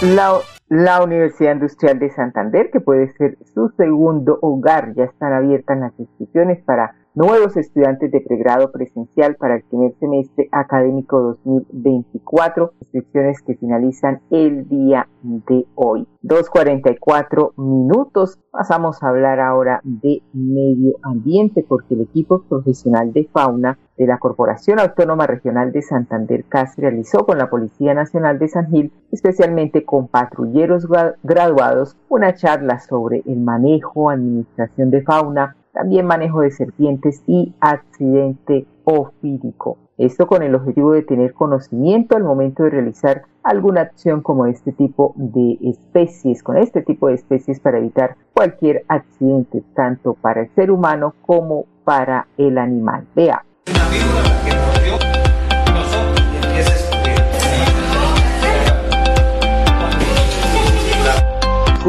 La, 0.01 0.39
la, 0.71 1.03
Universidad 1.03 1.55
Industrial 1.55 1.99
de 1.99 2.11
Santander, 2.11 2.71
que 2.71 2.79
puede 2.79 3.11
ser 3.17 3.37
su 3.53 3.67
segundo 3.75 4.39
hogar, 4.41 4.93
ya 4.95 5.03
están 5.03 5.33
abiertas 5.33 5.77
las 5.77 5.99
inscripciones 5.99 6.63
para 6.63 6.95
nuevos 7.13 7.57
estudiantes 7.57 8.11
de 8.11 8.21
pregrado 8.21 8.71
presencial 8.71 9.35
para 9.35 9.55
el 9.55 9.63
primer 9.63 9.93
semestre 9.99 10.47
académico 10.51 11.37
2024, 11.43 12.73
inscripciones 12.79 13.41
que 13.41 13.55
finalizan 13.55 14.21
el 14.29 14.67
día 14.69 15.07
de 15.23 15.65
hoy. 15.75 16.07
2.44 16.23 17.53
minutos. 17.57 18.39
Pasamos 18.51 19.01
a 19.01 19.09
hablar 19.09 19.39
ahora 19.39 19.81
de 19.83 20.21
medio 20.33 20.95
ambiente 21.03 21.65
porque 21.67 21.95
el 21.95 22.01
equipo 22.01 22.43
profesional 22.43 23.11
de 23.11 23.27
fauna 23.31 23.77
de 23.97 24.07
la 24.07 24.17
Corporación 24.17 24.79
Autónoma 24.79 25.27
Regional 25.27 25.71
de 25.71 25.81
Santander 25.81 26.45
CAS 26.45 26.75
realizó 26.77 27.25
con 27.25 27.37
la 27.37 27.49
Policía 27.49 27.93
Nacional 27.93 28.39
de 28.39 28.47
San 28.47 28.69
Gil, 28.71 28.91
especialmente 29.11 29.83
con 29.83 30.07
patrulleros 30.07 30.87
graduados, 31.23 31.97
una 32.09 32.33
charla 32.33 32.79
sobre 32.79 33.23
el 33.25 33.39
manejo, 33.39 34.09
administración 34.09 34.91
de 34.91 35.01
fauna, 35.03 35.55
también 35.73 36.05
manejo 36.05 36.41
de 36.41 36.51
serpientes 36.51 37.23
y 37.27 37.53
accidente 37.59 38.65
ofídico. 38.83 39.77
Esto 39.97 40.25
con 40.25 40.41
el 40.41 40.55
objetivo 40.55 40.93
de 40.93 41.03
tener 41.03 41.33
conocimiento 41.33 42.17
al 42.17 42.23
momento 42.23 42.63
de 42.63 42.71
realizar 42.71 43.23
alguna 43.43 43.81
acción 43.81 44.21
como 44.21 44.47
este 44.47 44.71
tipo 44.71 45.13
de 45.15 45.57
especies, 45.61 46.41
con 46.41 46.57
este 46.57 46.81
tipo 46.81 47.07
de 47.07 47.15
especies 47.15 47.59
para 47.59 47.77
evitar 47.77 48.15
cualquier 48.33 48.83
accidente, 48.87 49.63
tanto 49.75 50.15
para 50.15 50.41
el 50.41 50.49
ser 50.55 50.71
humano 50.71 51.13
como 51.21 51.65
para 51.83 52.27
el 52.37 52.57
animal. 52.57 53.05
Vea. 53.15 53.45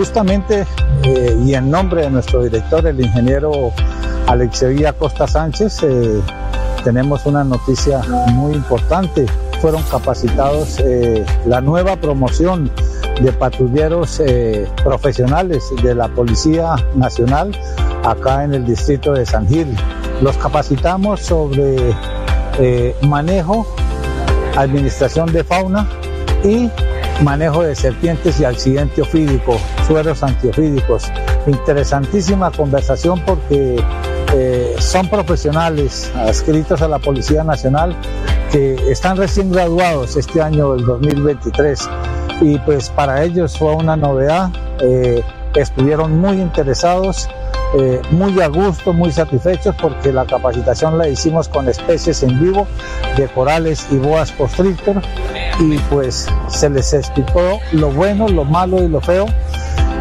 Justamente 0.03 0.67
eh, 1.05 1.39
y 1.45 1.55
en 1.55 1.71
nombre 1.71 2.03
de 2.03 2.11
nuestro 2.11 2.43
director, 2.43 2.85
el 2.85 3.01
ingeniero 3.01 3.73
Alexevía 4.27 4.93
Costa 4.93 5.29
Sánchez, 5.29 5.81
eh, 5.85 6.21
tenemos 6.83 7.25
una 7.25 7.45
noticia 7.45 8.03
muy 8.33 8.53
importante. 8.53 9.27
Fueron 9.61 9.81
capacitados 9.85 10.81
eh, 10.81 11.25
la 11.47 11.61
nueva 11.61 11.95
promoción 11.95 12.69
de 13.21 13.31
patrulleros 13.31 14.21
profesionales 14.83 15.63
de 15.85 15.95
la 15.95 16.09
Policía 16.09 16.75
Nacional 16.97 17.53
acá 18.03 18.43
en 18.43 18.55
el 18.55 18.65
distrito 18.65 19.13
de 19.13 19.25
San 19.25 19.47
Gil. 19.47 19.69
Los 20.21 20.37
capacitamos 20.37 21.21
sobre 21.21 21.95
manejo, 23.03 23.65
administración 24.57 25.33
de 25.33 25.45
fauna 25.45 25.89
y 26.43 26.69
manejo 27.23 27.63
de 27.63 27.75
serpientes 27.75 28.41
y 28.41 28.45
accidente 28.45 29.03
ofídico, 29.03 29.59
sueros 29.87 30.23
antiofídicos. 30.23 31.05
Interesantísima 31.47 32.51
conversación 32.51 33.21
porque 33.27 33.83
eh, 34.35 34.75
son 34.79 35.09
profesionales 35.09 36.11
adscritos 36.17 36.81
a 36.83 36.89
la 36.89 36.99
Policía 36.99 37.45
Nacional 37.45 37.95
que 38.51 38.75
están 38.91 39.17
recién 39.17 39.51
graduados 39.51 40.17
este 40.17 40.41
año 40.41 40.75
del 40.75 40.85
2023 40.85 41.89
y 42.41 42.59
pues 42.61 42.91
para 42.91 43.23
ellos 43.23 43.57
fue 43.57 43.75
una 43.75 43.97
novedad, 43.97 44.51
eh, 44.81 45.23
estuvieron 45.55 46.19
muy 46.19 46.41
interesados, 46.41 47.29
eh, 47.75 48.01
muy 48.11 48.41
a 48.41 48.49
gusto, 48.49 48.93
muy 48.93 49.11
satisfechos 49.11 49.75
porque 49.81 50.13
la 50.13 50.27
capacitación 50.27 50.99
la 50.99 51.09
hicimos 51.09 51.49
con 51.49 51.69
especies 51.69 52.23
en 52.23 52.39
vivo 52.39 52.67
de 53.17 53.29
corales 53.29 53.87
y 53.91 53.97
boas 53.97 54.31
constrictor 54.33 55.01
y 55.59 55.79
pues 55.91 56.29
se 56.49 56.69
les 56.69 56.93
explicó 56.93 57.61
lo 57.73 57.91
bueno, 57.91 58.29
lo 58.29 58.45
malo 58.45 58.83
y 58.83 58.89
lo 58.89 59.01
feo 59.01 59.27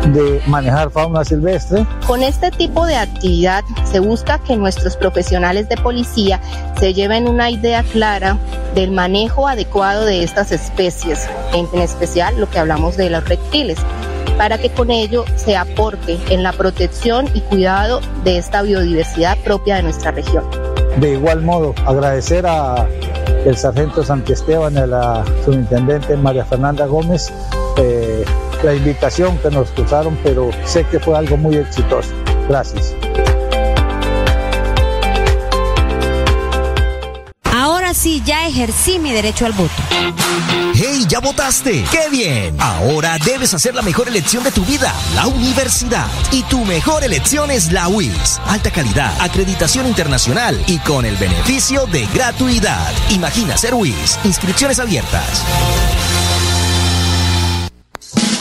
de 0.08 0.42
manejar 0.48 0.90
fauna 0.90 1.24
silvestre. 1.24 1.86
Con 2.08 2.24
este 2.24 2.51
tipo 2.51 2.86
de 2.86 2.96
actividad 2.96 3.63
se 3.90 4.00
busca 4.00 4.40
que 4.40 4.58
nuestros 4.58 4.98
profesionales 4.98 5.70
de 5.70 5.78
policía 5.78 6.42
se 6.80 6.94
lleven 6.94 7.28
una 7.28 7.51
idea 7.51 7.84
clara 7.84 8.38
del 8.75 8.92
manejo 8.92 9.48
adecuado 9.48 10.06
de 10.06 10.24
estas 10.24 10.51
especies, 10.51 11.28
en 11.54 11.80
especial 11.80 12.40
lo 12.40 12.50
que 12.50 12.60
hablamos 12.60 12.98
de 12.98 13.10
los 13.10 13.24
reptiles 13.28 13.78
para 14.38 14.57
que 14.57 14.69
con 14.69 14.91
ello 14.91 15.25
se 15.35 15.55
aporte 15.55 16.17
en 16.29 16.43
la 16.43 16.53
protección 16.53 17.27
y 17.33 17.41
cuidado 17.41 18.01
de 18.23 18.38
esta 18.38 18.61
biodiversidad 18.61 19.38
propia 19.43 19.75
de 19.75 19.83
nuestra 19.83 20.11
región. 20.11 20.43
De 20.97 21.13
igual 21.13 21.41
modo, 21.41 21.73
agradecer 21.85 22.45
a 22.45 22.88
el 23.45 23.57
sargento 23.57 24.03
Santiesteban 24.03 24.75
y 24.75 24.79
a 24.79 24.88
la 24.88 25.25
subintendente 25.43 26.15
María 26.15 26.45
Fernanda 26.45 26.85
Gómez 26.85 27.31
eh, 27.77 28.23
la 28.63 28.75
invitación 28.75 29.38
que 29.39 29.50
nos 29.50 29.71
cruzaron, 29.71 30.17
pero 30.23 30.50
sé 30.65 30.83
que 30.85 31.00
fue 31.00 31.17
algo 31.17 31.38
muy 31.38 31.55
exitoso. 31.55 32.11
Gracias. 32.47 32.93
Sí, 38.01 38.24
ya 38.25 38.48
ejercí 38.48 38.98
mi 38.98 39.12
derecho 39.12 39.46
al 39.46 39.53
voto. 39.53 39.74
¡Hey, 40.74 41.05
ya 41.08 41.20
votaste! 41.20 41.86
¡Qué 41.91 42.10
bien! 42.10 42.60
Ahora 42.60 43.17
debes 43.24 43.53
hacer 43.53 43.75
la 43.75 43.84
mejor 43.84 44.08
elección 44.08 44.43
de 44.43 44.51
tu 44.51 44.65
vida, 44.65 44.91
la 45.13 45.27
universidad. 45.27 46.08
Y 46.31 46.41
tu 46.43 46.65
mejor 46.65 47.03
elección 47.03 47.51
es 47.51 47.72
la 47.72 47.88
UIS. 47.88 48.39
Alta 48.48 48.72
calidad, 48.72 49.13
acreditación 49.22 49.86
internacional 49.86 50.60
y 50.65 50.79
con 50.79 51.05
el 51.05 51.15
beneficio 51.17 51.86
de 51.86 52.08
gratuidad. 52.08 52.91
Imagina 53.12 53.55
ser 53.55 53.75
UIS. 53.75 54.17
Inscripciones 54.24 54.79
abiertas. 54.79 55.43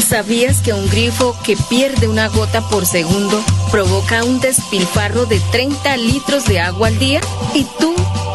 ¿Sabías 0.08 0.60
que 0.62 0.72
un 0.72 0.88
grifo 0.88 1.36
que 1.44 1.56
pierde 1.68 2.08
una 2.08 2.28
gota 2.28 2.66
por 2.68 2.86
segundo 2.86 3.44
provoca 3.70 4.24
un 4.24 4.40
despilfarro 4.40 5.26
de 5.26 5.38
30 5.52 5.96
litros 5.98 6.46
de 6.46 6.60
agua 6.60 6.88
al 6.88 6.98
día? 6.98 7.20
¿Y 7.54 7.64
tú 7.78 7.89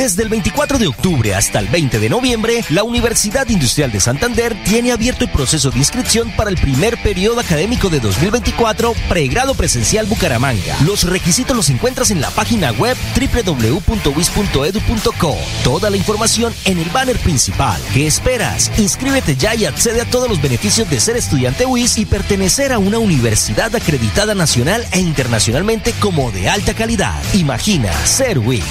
Desde 0.00 0.22
el 0.22 0.30
24 0.30 0.78
de 0.78 0.86
octubre 0.86 1.34
hasta 1.34 1.58
el 1.58 1.68
20 1.68 1.98
de 1.98 2.08
noviembre, 2.08 2.64
la 2.70 2.84
Universidad 2.84 3.46
Industrial 3.50 3.92
de 3.92 4.00
Santander 4.00 4.56
tiene 4.64 4.92
abierto 4.92 5.26
el 5.26 5.30
proceso 5.30 5.70
de 5.70 5.76
inscripción 5.76 6.34
para 6.38 6.48
el 6.48 6.56
primer 6.56 6.96
periodo 7.02 7.38
académico 7.38 7.90
de 7.90 8.00
2024, 8.00 8.94
pregrado 9.10 9.52
presencial 9.52 10.06
Bucaramanga. 10.06 10.74
Los 10.86 11.04
requisitos 11.04 11.54
los 11.54 11.68
encuentras 11.68 12.10
en 12.10 12.22
la 12.22 12.30
página 12.30 12.72
web 12.72 12.96
www.wis.edu.co. 13.14 15.36
Toda 15.64 15.90
la 15.90 15.98
información 15.98 16.54
en 16.64 16.78
el 16.78 16.88
banner 16.88 17.18
principal. 17.18 17.78
¿Qué 17.92 18.06
esperas? 18.06 18.72
Inscríbete 18.78 19.36
ya 19.36 19.54
y 19.54 19.66
accede 19.66 20.00
a 20.00 20.08
todos 20.08 20.30
los 20.30 20.40
beneficios 20.40 20.88
de 20.88 20.98
ser 20.98 21.18
estudiante 21.18 21.66
WIS 21.66 21.98
y 21.98 22.06
pertenecer 22.06 22.72
a 22.72 22.78
una 22.78 22.98
universidad 22.98 23.76
acreditada 23.76 24.34
nacional 24.34 24.82
e 24.92 25.00
internacionalmente 25.00 25.92
como 26.00 26.32
de 26.32 26.48
alta 26.48 26.72
calidad. 26.72 27.22
Imagina 27.34 27.92
ser 28.06 28.38
WIS. 28.38 28.64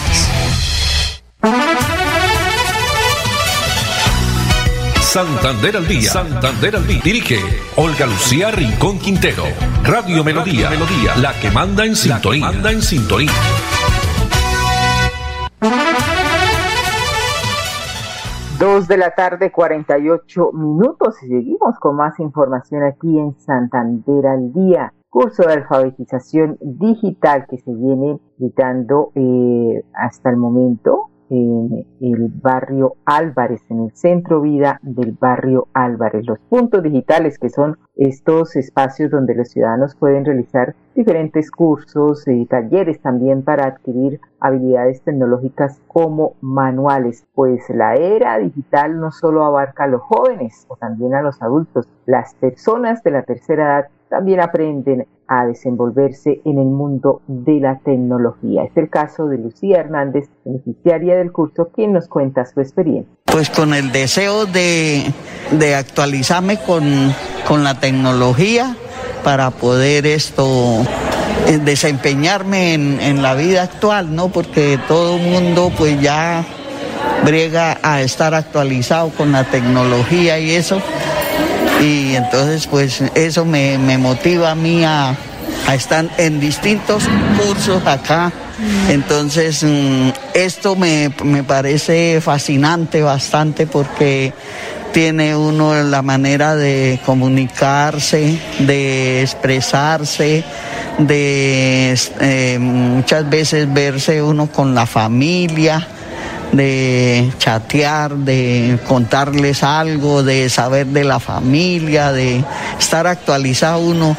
Santander 5.02 5.78
al 5.78 5.88
día. 5.88 6.10
Santander 6.10 6.76
al 6.76 6.86
día. 6.86 7.00
Dirige 7.02 7.38
Olga 7.78 8.06
Lucía 8.06 8.52
Rincón 8.52 9.00
Quintero. 9.00 9.44
Radio 9.84 10.24
Melodía. 10.26 10.70
Melodía. 10.70 11.16
La 11.22 11.32
que 11.40 11.50
manda 11.50 11.86
en 11.86 11.96
sintonía. 11.96 12.46
Manda 12.46 12.74
en 12.74 12.82
sintonía. 12.82 13.32
Dos 18.60 18.90
de 18.90 18.98
la 18.98 19.12
tarde, 19.12 19.54
48 19.54 20.52
minutos 20.52 21.16
y 21.24 21.28
seguimos 21.28 21.80
con 21.80 21.96
más 21.96 22.20
información 22.20 22.84
aquí 22.84 23.18
en 23.18 23.40
Santander 23.40 24.28
al 24.28 24.52
día. 24.52 24.94
Curso 25.10 25.44
de 25.44 25.54
alfabetización 25.54 26.58
digital 26.60 27.48
que 27.50 27.58
se 27.58 27.74
viene 27.74 28.20
dictando 28.38 29.14
eh, 29.16 29.82
hasta 29.94 30.30
el 30.30 30.36
momento 30.36 31.10
en 31.30 31.86
el 32.02 32.28
barrio 32.42 32.96
Álvarez, 33.06 33.62
en 33.70 33.86
el 33.86 33.92
centro 33.96 34.42
vida 34.42 34.80
del 34.82 35.12
barrio 35.20 35.68
Álvarez. 35.74 36.26
Los 36.26 36.40
puntos 36.40 36.84
digitales, 36.84 37.38
que 37.38 37.50
son 37.50 37.78
estos 37.96 38.56
espacios 38.56 39.12
donde 39.12 39.36
los 39.36 39.50
ciudadanos 39.50 39.96
pueden 39.96 40.26
realizar 40.26 40.76
diferentes 40.96 41.52
cursos 41.52 42.28
y 42.28 42.46
talleres 42.46 43.00
también 43.00 43.44
para 43.44 43.68
adquirir 43.68 44.20
habilidades 44.40 45.02
tecnológicas 45.02 45.82
como 45.88 46.34
manuales, 46.42 47.26
pues 47.36 47.70
la 47.70 47.96
era 47.96 48.38
digital 48.38 49.00
no 49.00 49.12
solo 49.12 49.44
abarca 49.44 49.84
a 49.84 49.88
los 49.88 50.02
jóvenes 50.02 50.66
o 50.68 50.76
también 50.78 51.14
a 51.14 51.22
los 51.22 51.42
adultos, 51.42 51.88
las 52.06 52.34
personas 52.36 53.04
de 53.04 53.12
la 53.12 53.24
tercera 53.24 53.66
edad 53.66 53.88
también 54.10 54.42
aprenden 54.42 55.08
a 55.28 55.46
desenvolverse 55.46 56.42
en 56.44 56.58
el 56.58 56.66
mundo 56.66 57.22
de 57.28 57.60
la 57.60 57.80
tecnología. 57.80 58.64
Es 58.64 58.76
el 58.76 58.90
caso 58.90 59.28
de 59.28 59.38
Lucía 59.38 59.80
Hernández, 59.80 60.28
beneficiaria 60.44 61.18
del 61.18 61.32
curso, 61.32 61.70
quien 61.74 61.94
nos 61.94 62.08
cuenta 62.08 62.46
su 62.46 62.60
experiencia. 62.60 63.14
Pues 63.26 63.50
con 63.50 63.76
el 63.76 63.92
deseo 63.92 64.48
de, 64.48 65.04
de 65.52 65.76
actualizarme 65.76 66.58
con, 66.58 67.14
con 67.48 67.64
la 67.64 67.80
tecnología 67.80 68.76
para 69.24 69.52
poder 69.52 70.08
esto 70.08 70.46
eh, 71.48 71.60
desempeñarme 71.60 72.74
en, 72.74 73.00
en, 73.00 73.22
la 73.22 73.36
vida 73.36 73.64
actual, 73.64 74.16
¿no? 74.16 74.30
Porque 74.30 74.80
todo 74.88 75.18
el 75.18 75.30
mundo 75.30 75.72
pues 75.78 76.02
ya 76.02 76.44
briega 77.24 77.78
a 77.84 78.02
estar 78.02 78.34
actualizado 78.34 79.10
con 79.10 79.32
la 79.32 79.44
tecnología 79.44 80.40
y 80.40 80.52
eso 80.52 80.82
y 81.80 82.16
entonces 82.16 82.68
pues 82.68 83.02
eso 83.16 83.46
me, 83.46 83.78
motiva 83.98 84.52
a 84.52 84.56
mí 84.56 84.84
a, 84.84 85.16
estar 85.74 86.10
en 86.18 86.40
distintos 86.40 87.04
cursos 87.38 87.86
acá. 87.86 88.32
Entonces 88.90 89.64
mm, 89.64 90.10
esto 90.34 90.76
me, 90.76 91.12
me 91.24 91.44
parece 91.44 92.20
fascinante 92.22 93.02
bastante 93.02 93.68
porque 93.68 94.34
tiene 94.92 95.36
uno 95.36 95.82
la 95.84 96.02
manera 96.02 96.56
de 96.56 97.00
comunicarse, 97.06 98.38
de 98.60 99.22
expresarse, 99.22 100.44
de 100.98 101.98
eh, 102.20 102.58
muchas 102.60 103.30
veces 103.30 103.72
verse 103.72 104.22
uno 104.22 104.48
con 104.48 104.74
la 104.74 104.86
familia 104.86 105.88
de 106.52 107.32
chatear, 107.38 108.16
de 108.16 108.80
contarles 108.88 109.64
algo, 109.64 110.24
de 110.24 110.50
saber 110.50 110.88
de 110.88 111.04
la 111.04 111.20
familia, 111.20 112.12
de 112.12 112.44
estar 112.80 113.08
actualizado 113.08 113.80
uno. 113.80 114.18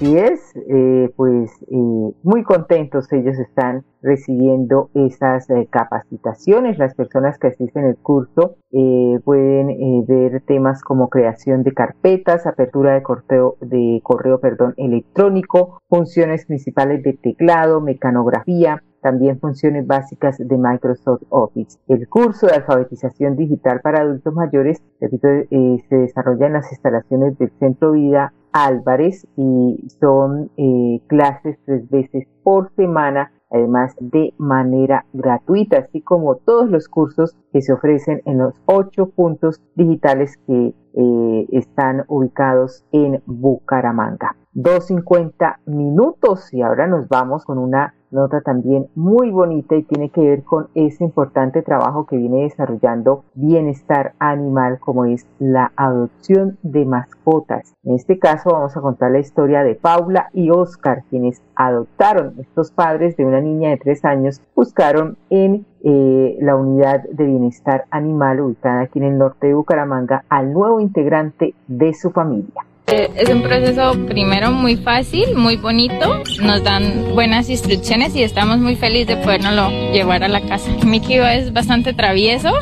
Así 0.00 0.16
es, 0.16 0.40
eh, 0.56 1.12
pues 1.14 1.52
eh, 1.70 2.14
muy 2.22 2.42
contentos 2.42 3.12
ellos 3.12 3.38
están 3.38 3.84
recibiendo 4.00 4.88
esas 4.94 5.50
eh, 5.50 5.68
capacitaciones. 5.70 6.78
Las 6.78 6.94
personas 6.94 7.38
que 7.38 7.48
asisten 7.48 7.84
al 7.84 7.98
curso 7.98 8.56
pueden 9.24 10.06
ver 10.06 10.40
temas 10.46 10.82
como 10.82 11.10
creación 11.10 11.64
de 11.64 11.74
carpetas, 11.74 12.46
apertura 12.46 12.94
de 12.94 13.02
correo, 14.02 14.40
electrónico, 14.78 15.82
funciones 15.90 16.46
principales 16.46 17.02
de 17.02 17.12
teclado, 17.12 17.82
mecanografía, 17.82 18.82
también 19.02 19.38
funciones 19.38 19.86
básicas 19.86 20.38
de 20.38 20.56
Microsoft 20.56 21.24
Office. 21.28 21.78
El 21.88 22.08
curso 22.08 22.46
de 22.46 22.54
alfabetización 22.54 23.36
digital 23.36 23.82
para 23.82 24.00
adultos 24.00 24.32
mayores 24.32 24.82
repito, 24.98 25.28
se 25.50 25.94
desarrolla 25.94 26.46
en 26.46 26.54
las 26.54 26.72
instalaciones 26.72 27.36
del 27.36 27.50
Centro 27.58 27.92
Vida 27.92 28.32
Álvarez 28.52 29.26
y 29.36 29.86
son 30.00 30.50
eh, 30.56 31.00
clases 31.06 31.58
tres 31.64 31.88
veces 31.90 32.26
por 32.42 32.72
semana 32.74 33.32
además 33.50 33.94
de 34.00 34.32
manera 34.38 35.04
gratuita, 35.12 35.78
así 35.78 36.00
como 36.00 36.36
todos 36.36 36.70
los 36.70 36.88
cursos 36.88 37.36
que 37.52 37.62
se 37.62 37.72
ofrecen 37.72 38.22
en 38.24 38.38
los 38.38 38.54
ocho 38.66 39.10
puntos 39.10 39.60
digitales 39.74 40.36
que 40.46 40.74
eh, 40.94 41.46
están 41.50 42.04
ubicados 42.08 42.84
en 42.92 43.22
Bucaramanga. 43.26 44.36
2.50 44.54 45.58
minutos 45.66 46.52
y 46.52 46.62
ahora 46.62 46.86
nos 46.86 47.08
vamos 47.08 47.44
con 47.44 47.58
una 47.58 47.94
nota 48.10 48.40
también 48.40 48.88
muy 48.94 49.30
bonita 49.30 49.76
y 49.76 49.82
tiene 49.82 50.10
que 50.10 50.20
ver 50.20 50.42
con 50.42 50.68
ese 50.74 51.04
importante 51.04 51.62
trabajo 51.62 52.06
que 52.06 52.16
viene 52.16 52.42
desarrollando 52.42 53.24
Bienestar 53.34 54.14
Animal 54.18 54.78
como 54.80 55.04
es 55.04 55.26
la 55.38 55.72
adopción 55.76 56.58
de 56.62 56.84
mascotas. 56.84 57.74
En 57.82 57.94
este 57.94 58.18
caso 58.18 58.50
vamos 58.50 58.76
a 58.76 58.80
contar 58.80 59.10
la 59.10 59.18
historia 59.18 59.62
de 59.62 59.74
Paula 59.74 60.28
y 60.32 60.50
Oscar, 60.50 61.04
quienes 61.10 61.42
adoptaron 61.54 62.34
estos 62.38 62.70
padres 62.70 63.16
de 63.16 63.24
una 63.24 63.40
niña 63.40 63.70
de 63.70 63.76
tres 63.76 64.04
años, 64.04 64.40
buscaron 64.54 65.16
en 65.30 65.66
eh, 65.82 66.36
la 66.40 66.56
unidad 66.56 67.02
de 67.04 67.24
bienestar 67.24 67.84
animal 67.90 68.40
ubicada 68.40 68.82
aquí 68.82 68.98
en 68.98 69.06
el 69.06 69.18
norte 69.18 69.46
de 69.46 69.54
Bucaramanga 69.54 70.24
al 70.28 70.52
nuevo 70.52 70.80
integrante 70.80 71.54
de 71.68 71.94
su 71.94 72.10
familia. 72.10 72.64
Eh, 72.92 73.08
es 73.14 73.28
un 73.28 73.42
proceso 73.42 73.92
primero 74.06 74.50
muy 74.50 74.76
fácil, 74.76 75.36
muy 75.36 75.56
bonito, 75.56 76.24
nos 76.42 76.64
dan 76.64 77.14
buenas 77.14 77.48
instrucciones 77.48 78.16
y 78.16 78.24
estamos 78.24 78.58
muy 78.58 78.74
felices 78.74 79.06
de 79.06 79.16
podernoslo 79.18 79.70
llevar 79.92 80.24
a 80.24 80.28
la 80.28 80.40
casa. 80.40 80.68
Mickey 80.84 81.18
es 81.18 81.52
bastante 81.52 81.92
travieso, 81.92 82.52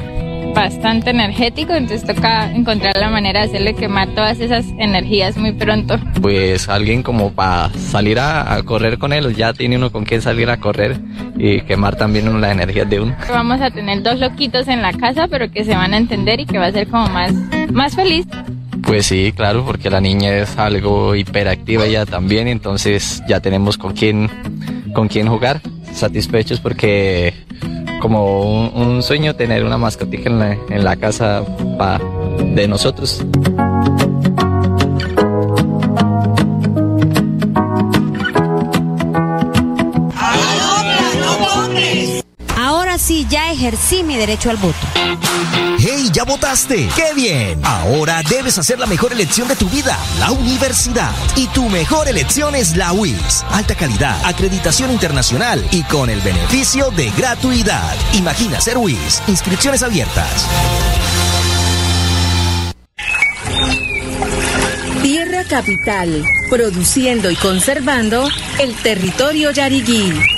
bastante 0.55 1.11
energético, 1.11 1.73
entonces 1.73 2.07
toca 2.07 2.53
encontrar 2.53 2.95
la 2.99 3.09
manera 3.09 3.41
de 3.41 3.47
hacerle 3.47 3.75
quemar 3.75 4.09
todas 4.09 4.39
esas 4.41 4.67
energías 4.79 5.39
muy 5.39 5.53
pronto. 5.53 5.99
Pues 6.21 6.69
alguien 6.69 7.03
como 7.03 7.33
para 7.33 7.71
salir 7.71 8.19
a, 8.19 8.63
correr 8.65 8.99
con 8.99 9.15
él, 9.15 9.35
ya 9.35 9.55
tiene 9.55 9.77
uno 9.77 9.91
con 9.91 10.05
quien 10.05 10.21
salir 10.21 10.51
a 10.51 10.59
correr 10.59 10.99
y 11.39 11.63
quemar 11.63 11.97
también 11.97 12.29
uno 12.29 12.39
las 12.39 12.53
energías 12.53 12.91
de 12.91 13.01
uno. 13.01 13.17
Vamos 13.31 13.63
a 13.63 13.71
tener 13.71 14.03
dos 14.03 14.19
loquitos 14.19 14.69
en 14.69 14.83
la 14.83 14.93
casa, 14.93 15.27
pero 15.29 15.51
que 15.51 15.65
se 15.65 15.75
van 15.75 15.95
a 15.95 15.97
entender 15.97 16.41
y 16.41 16.45
que 16.45 16.59
va 16.59 16.67
a 16.67 16.73
ser 16.73 16.87
como 16.89 17.09
más, 17.09 17.33
más 17.73 17.95
feliz. 17.95 18.27
Pues 18.89 19.05
sí, 19.05 19.35
claro, 19.37 19.67
porque 19.67 19.91
la 19.91 20.01
niña 20.01 20.35
es 20.39 20.57
algo 20.57 21.15
hiperactiva 21.15 21.87
ya 21.87 22.07
también, 22.07 22.49
entonces 22.49 23.23
ya 23.29 23.39
tenemos 23.39 23.77
con 23.77 23.93
quién, 23.93 24.31
con 24.95 25.09
quién 25.09 25.29
jugar, 25.29 25.61
satisfechos 25.93 26.59
porque 26.59 27.35
como 28.01 28.71
un, 28.71 29.03
sueño 29.03 29.37
tener 29.37 29.63
una 29.63 29.77
mascotita 29.77 30.31
en 30.31 30.39
la, 30.39 30.53
en 30.71 30.85
la 30.85 30.97
casa 30.97 31.45
de 32.55 32.67
nosotros. 32.67 33.23
sí 42.99 43.27
ya 43.31 43.53
ejercí 43.53 44.03
mi 44.03 44.17
derecho 44.17 44.51
al 44.51 44.57
voto. 44.57 44.77
¡Hey, 45.91 46.11
ya 46.13 46.25
votaste! 46.25 46.87
¡Qué 46.95 47.15
bien! 47.15 47.65
Ahora 47.65 48.23
debes 48.29 48.59
hacer 48.59 48.79
la 48.79 48.85
mejor 48.85 49.15
elección 49.15 49.49
de 49.49 49.57
tu 49.57 49.71
vida, 49.71 49.97
la 50.19 50.33
universidad. 50.33 51.13
Y 51.35 51.47
tu 51.47 51.67
mejor 51.71 52.09
elección 52.09 52.55
es 52.55 52.77
la 52.77 52.93
UIS. 52.93 53.43
Alta 53.51 53.75
calidad, 53.75 54.23
acreditación 54.23 54.91
internacional 54.91 55.67
y 55.71 55.83
con 55.85 56.11
el 56.11 56.21
beneficio 56.21 56.91
de 56.91 57.11
gratuidad. 57.13 57.97
Imagina 58.13 58.61
ser 58.61 58.77
UIS. 58.77 59.23
Inscripciones 59.29 59.83
abiertas. 59.83 60.47
Tierra 65.01 65.43
Capital, 65.45 66.23
produciendo 66.51 67.31
y 67.31 67.37
conservando 67.37 68.29
el 68.59 68.75
territorio 68.83 69.53
yariguí 69.53 70.38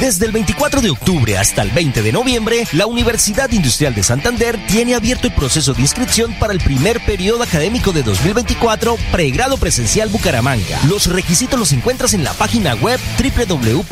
Desde 0.00 0.24
el 0.24 0.32
24 0.32 0.80
de 0.80 0.88
octubre 0.88 1.36
hasta 1.36 1.60
el 1.60 1.70
20 1.72 2.00
de 2.02 2.10
noviembre, 2.10 2.64
la 2.72 2.86
Universidad 2.86 3.50
Industrial 3.52 3.94
de 3.94 4.02
Santander 4.02 4.58
tiene 4.66 4.94
abierto 4.94 5.26
el 5.26 5.34
proceso 5.34 5.74
de 5.74 5.82
inscripción 5.82 6.32
para 6.40 6.54
el 6.54 6.60
primer 6.60 7.04
periodo 7.04 7.42
académico 7.42 7.92
de 7.92 8.02
2024, 8.02 8.96
pregrado 9.12 9.58
presencial 9.58 10.08
Bucaramanga. 10.08 10.80
Los 10.88 11.06
requisitos 11.06 11.60
los 11.60 11.72
encuentras 11.72 12.14
en 12.14 12.24
la 12.24 12.32
página 12.32 12.74
web 12.76 12.98
www.wis.edu.co. 13.18 13.90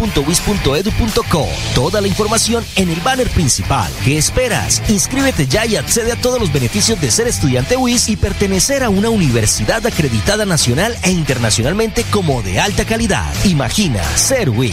Toda 1.74 2.00
la 2.00 2.08
información 2.08 2.64
en 2.76 2.88
el 2.88 3.00
banner 3.00 3.28
principal. 3.28 3.92
¿Qué 4.02 4.16
esperas? 4.16 4.82
Inscríbete 4.88 5.46
ya 5.46 5.66
y 5.66 5.76
accede 5.76 6.12
a 6.12 6.20
todos 6.20 6.40
los 6.40 6.50
beneficios 6.50 6.98
de 7.02 7.10
ser 7.10 7.28
estudiante 7.28 7.76
WIS 7.76 8.08
y 8.08 8.16
pertenecer 8.16 8.82
a 8.82 8.88
una 8.88 9.10
universidad 9.10 9.86
acreditada 9.86 10.46
nacional 10.46 10.96
e 11.02 11.10
internacionalmente 11.10 12.04
como 12.10 12.40
de 12.40 12.60
alta 12.60 12.86
calidad. 12.86 13.30
Imagina 13.44 14.02
ser 14.16 14.48
WIS. 14.48 14.72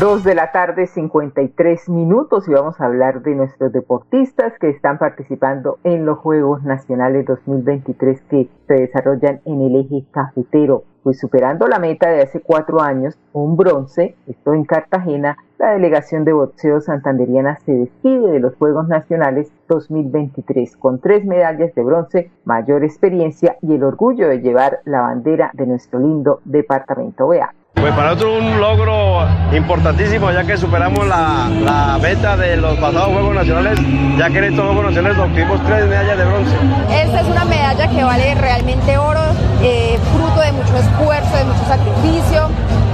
Dos 0.00 0.24
de 0.24 0.34
la 0.34 0.50
tarde, 0.50 0.86
53 0.86 1.88
minutos, 1.88 2.48
y 2.48 2.52
vamos 2.52 2.80
a 2.80 2.86
hablar 2.86 3.22
de 3.22 3.34
nuestros 3.34 3.72
deportistas 3.72 4.52
que 4.58 4.68
están 4.68 4.98
participando 4.98 5.78
en 5.84 6.04
los 6.04 6.18
Juegos 6.18 6.62
Nacionales 6.64 7.26
2023 7.26 8.20
que 8.22 8.48
se 8.66 8.74
desarrollan 8.74 9.40
en 9.44 9.62
el 9.62 9.76
eje 9.76 10.04
cafetero 10.10 10.84
pues 11.04 11.20
superando 11.20 11.68
la 11.68 11.78
meta 11.78 12.08
de 12.08 12.22
hace 12.22 12.40
cuatro 12.40 12.80
años, 12.80 13.18
un 13.34 13.58
bronce, 13.58 14.16
esto 14.26 14.54
en 14.54 14.64
Cartagena, 14.64 15.36
la 15.58 15.72
delegación 15.72 16.24
de 16.24 16.32
boxeo 16.32 16.80
santanderiana 16.80 17.58
se 17.66 17.72
despide 17.72 18.32
de 18.32 18.40
los 18.40 18.56
Juegos 18.56 18.88
Nacionales 18.88 19.52
2023 19.68 20.78
con 20.78 21.00
tres 21.00 21.26
medallas 21.26 21.74
de 21.74 21.82
bronce, 21.82 22.30
mayor 22.46 22.84
experiencia 22.84 23.58
y 23.60 23.74
el 23.74 23.84
orgullo 23.84 24.28
de 24.28 24.40
llevar 24.40 24.80
la 24.86 25.02
bandera 25.02 25.50
de 25.52 25.66
nuestro 25.66 26.00
lindo 26.00 26.40
departamento. 26.46 27.28
Vea. 27.28 27.52
Pues 27.84 27.94
para 27.96 28.14
nosotros 28.14 28.40
un 28.40 28.58
logro 28.58 29.28
importantísimo 29.54 30.32
ya 30.32 30.42
que 30.42 30.56
superamos 30.56 31.06
la, 31.06 31.98
meta 32.00 32.34
de 32.34 32.56
los 32.56 32.78
pasados 32.78 33.12
Juegos 33.12 33.34
Nacionales, 33.34 33.78
ya 34.16 34.30
que 34.30 34.38
en 34.38 34.44
estos 34.44 34.64
Juegos 34.64 34.84
Nacionales 34.86 35.18
obtuvimos 35.18 35.62
tres 35.66 35.84
medallas 35.86 36.16
de 36.16 36.24
bronce. 36.24 36.56
Esta 36.90 37.20
es 37.20 37.26
una 37.26 37.44
medalla 37.44 37.86
que 37.86 38.02
vale 38.02 38.34
realmente 38.36 38.96
oro, 38.96 39.20
eh, 39.62 39.98
fruto 40.14 40.40
de 40.40 40.52
mucho 40.52 40.74
esfuerzo, 40.78 41.36
de 41.36 41.44
mucho 41.44 41.64
sacrificio, 41.68 42.48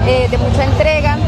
eh, 0.08 0.26
de 0.28 0.38
mucha 0.38 0.64
entrega 0.64 1.18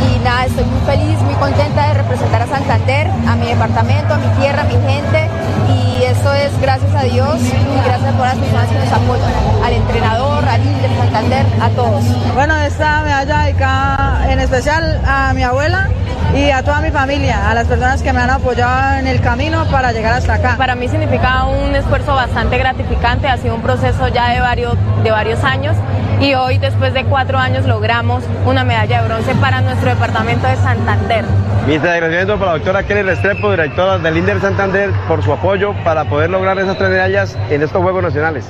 y 0.00 0.24
nada, 0.24 0.46
estoy 0.46 0.64
muy 0.64 0.80
feliz, 0.86 1.20
muy 1.20 1.34
contenta 1.34 1.88
de 1.88 1.94
representar 2.00 2.40
a 2.40 2.46
Santander, 2.46 3.06
a 3.28 3.36
mi 3.36 3.48
departamento, 3.48 4.14
a 4.14 4.16
mi 4.16 4.28
tierra, 4.40 4.62
a 4.62 4.64
mi 4.64 4.80
gente 4.80 5.28
y 5.68 6.04
es 6.44 6.60
gracias 6.60 6.94
a 6.94 7.02
Dios 7.02 7.36
y 7.40 7.84
gracias 7.84 8.14
a 8.14 8.16
todas 8.16 8.36
las 8.36 8.44
personas 8.44 8.68
que 8.68 8.78
nos 8.78 8.92
apoyan, 8.92 9.32
al 9.64 9.72
entrenador, 9.72 10.44
al 10.44 10.64
Inter 10.64 10.90
Santander, 10.98 11.46
a 11.60 11.68
todos. 11.70 12.04
Bueno, 12.34 12.56
esta 12.56 13.02
medalla 13.02 13.38
dedicada 13.40 14.32
en 14.32 14.40
especial 14.40 15.00
a 15.06 15.32
mi 15.34 15.42
abuela 15.42 15.88
y 16.34 16.50
a 16.50 16.62
toda 16.62 16.80
mi 16.80 16.90
familia, 16.90 17.50
a 17.50 17.54
las 17.54 17.66
personas 17.66 18.02
que 18.02 18.12
me 18.12 18.20
han 18.20 18.30
apoyado 18.30 18.98
en 18.98 19.06
el 19.06 19.20
camino 19.20 19.64
para 19.70 19.92
llegar 19.92 20.14
hasta 20.14 20.34
acá. 20.34 20.54
Para 20.56 20.74
mí 20.74 20.88
significa 20.88 21.44
un 21.44 21.74
esfuerzo 21.74 22.14
bastante 22.14 22.56
gratificante, 22.56 23.28
ha 23.28 23.36
sido 23.36 23.54
un 23.54 23.62
proceso 23.62 24.08
ya 24.08 24.30
de 24.30 24.40
varios, 24.40 24.76
de 25.02 25.10
varios 25.10 25.42
años 25.44 25.76
y 26.20 26.34
hoy 26.34 26.58
después 26.58 26.92
de 26.92 27.04
cuatro 27.04 27.38
años 27.38 27.66
logramos 27.66 28.22
una 28.46 28.62
medalla 28.62 29.02
de 29.02 29.08
bronce 29.08 29.34
para 29.36 29.62
nuestro 29.62 29.90
departamento 29.90 30.46
de 30.46 30.56
Santander. 30.56 31.24
Mi 31.66 31.76
agradecimiento 31.76 32.38
para 32.38 32.52
la 32.52 32.58
doctora 32.58 32.82
Kelly 32.82 33.02
Restrepo, 33.02 33.50
directora 33.50 33.98
del 33.98 34.16
INDER 34.18 34.40
Santander, 34.40 34.90
por 35.08 35.22
su 35.22 35.32
apoyo 35.32 35.72
para 35.82 36.04
poder 36.04 36.30
lograr 36.30 36.58
esas 36.58 36.76
tres 36.76 36.90
medallas 36.90 37.38
en 37.48 37.62
estos 37.62 37.82
Juegos 37.82 38.02
Nacionales. 38.02 38.46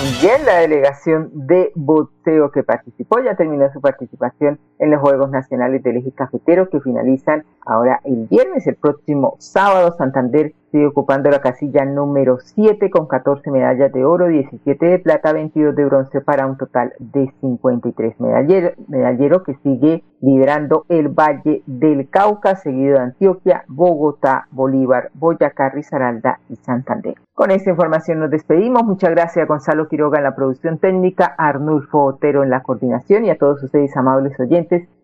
Muy 0.00 0.12
bien, 0.20 0.46
la 0.46 0.58
delegación 0.58 1.30
de 1.34 1.72
boxeo 1.74 2.52
que 2.52 2.62
participó, 2.62 3.20
ya 3.20 3.34
terminó 3.34 3.68
su 3.72 3.80
participación 3.80 4.60
en 4.78 4.92
los 4.92 5.00
Juegos 5.00 5.28
Nacionales 5.30 5.82
del 5.82 5.96
Eje 5.96 6.12
Cafetero 6.12 6.68
que 6.70 6.80
finalizan 6.80 7.44
ahora 7.66 8.00
el 8.04 8.28
viernes, 8.30 8.66
el 8.68 8.76
próximo 8.76 9.34
sábado. 9.40 9.96
Santander 9.98 10.54
sigue 10.70 10.86
ocupando 10.86 11.30
la 11.30 11.40
casilla 11.40 11.84
número 11.84 12.38
7 12.38 12.90
con 12.90 13.06
14 13.06 13.50
medallas 13.50 13.92
de 13.92 14.04
oro, 14.04 14.28
17 14.28 14.86
de 14.86 14.98
plata, 14.98 15.32
22 15.32 15.74
de 15.74 15.84
bronce 15.84 16.20
para 16.20 16.46
un 16.46 16.56
total 16.56 16.92
de 16.98 17.32
53 17.40 18.20
medalleros, 18.20 18.72
medallero 18.88 19.42
que 19.42 19.54
sigue 19.62 20.04
liderando 20.20 20.84
el 20.88 21.08
Valle 21.08 21.62
del 21.66 22.08
Cauca, 22.10 22.56
seguido 22.56 22.94
de 22.94 23.04
Antioquia, 23.04 23.64
Bogotá, 23.68 24.48
Bolívar, 24.50 25.10
Boyacá, 25.14 25.70
Risaralda 25.70 26.40
y 26.48 26.56
Santander. 26.56 27.14
Con 27.34 27.52
esta 27.52 27.70
información 27.70 28.18
nos 28.18 28.30
despedimos. 28.30 28.82
Muchas 28.82 29.10
gracias 29.10 29.44
a 29.44 29.46
Gonzalo 29.46 29.88
Quiroga 29.88 30.18
en 30.18 30.24
la 30.24 30.34
producción 30.34 30.78
técnica, 30.78 31.36
a 31.38 31.48
Arnulfo 31.48 32.02
Otero 32.02 32.42
en 32.42 32.50
la 32.50 32.64
coordinación 32.64 33.24
y 33.24 33.30
a 33.30 33.38
todos 33.38 33.62
ustedes, 33.62 33.96
amables 33.96 34.38
oyentes, 34.40 34.88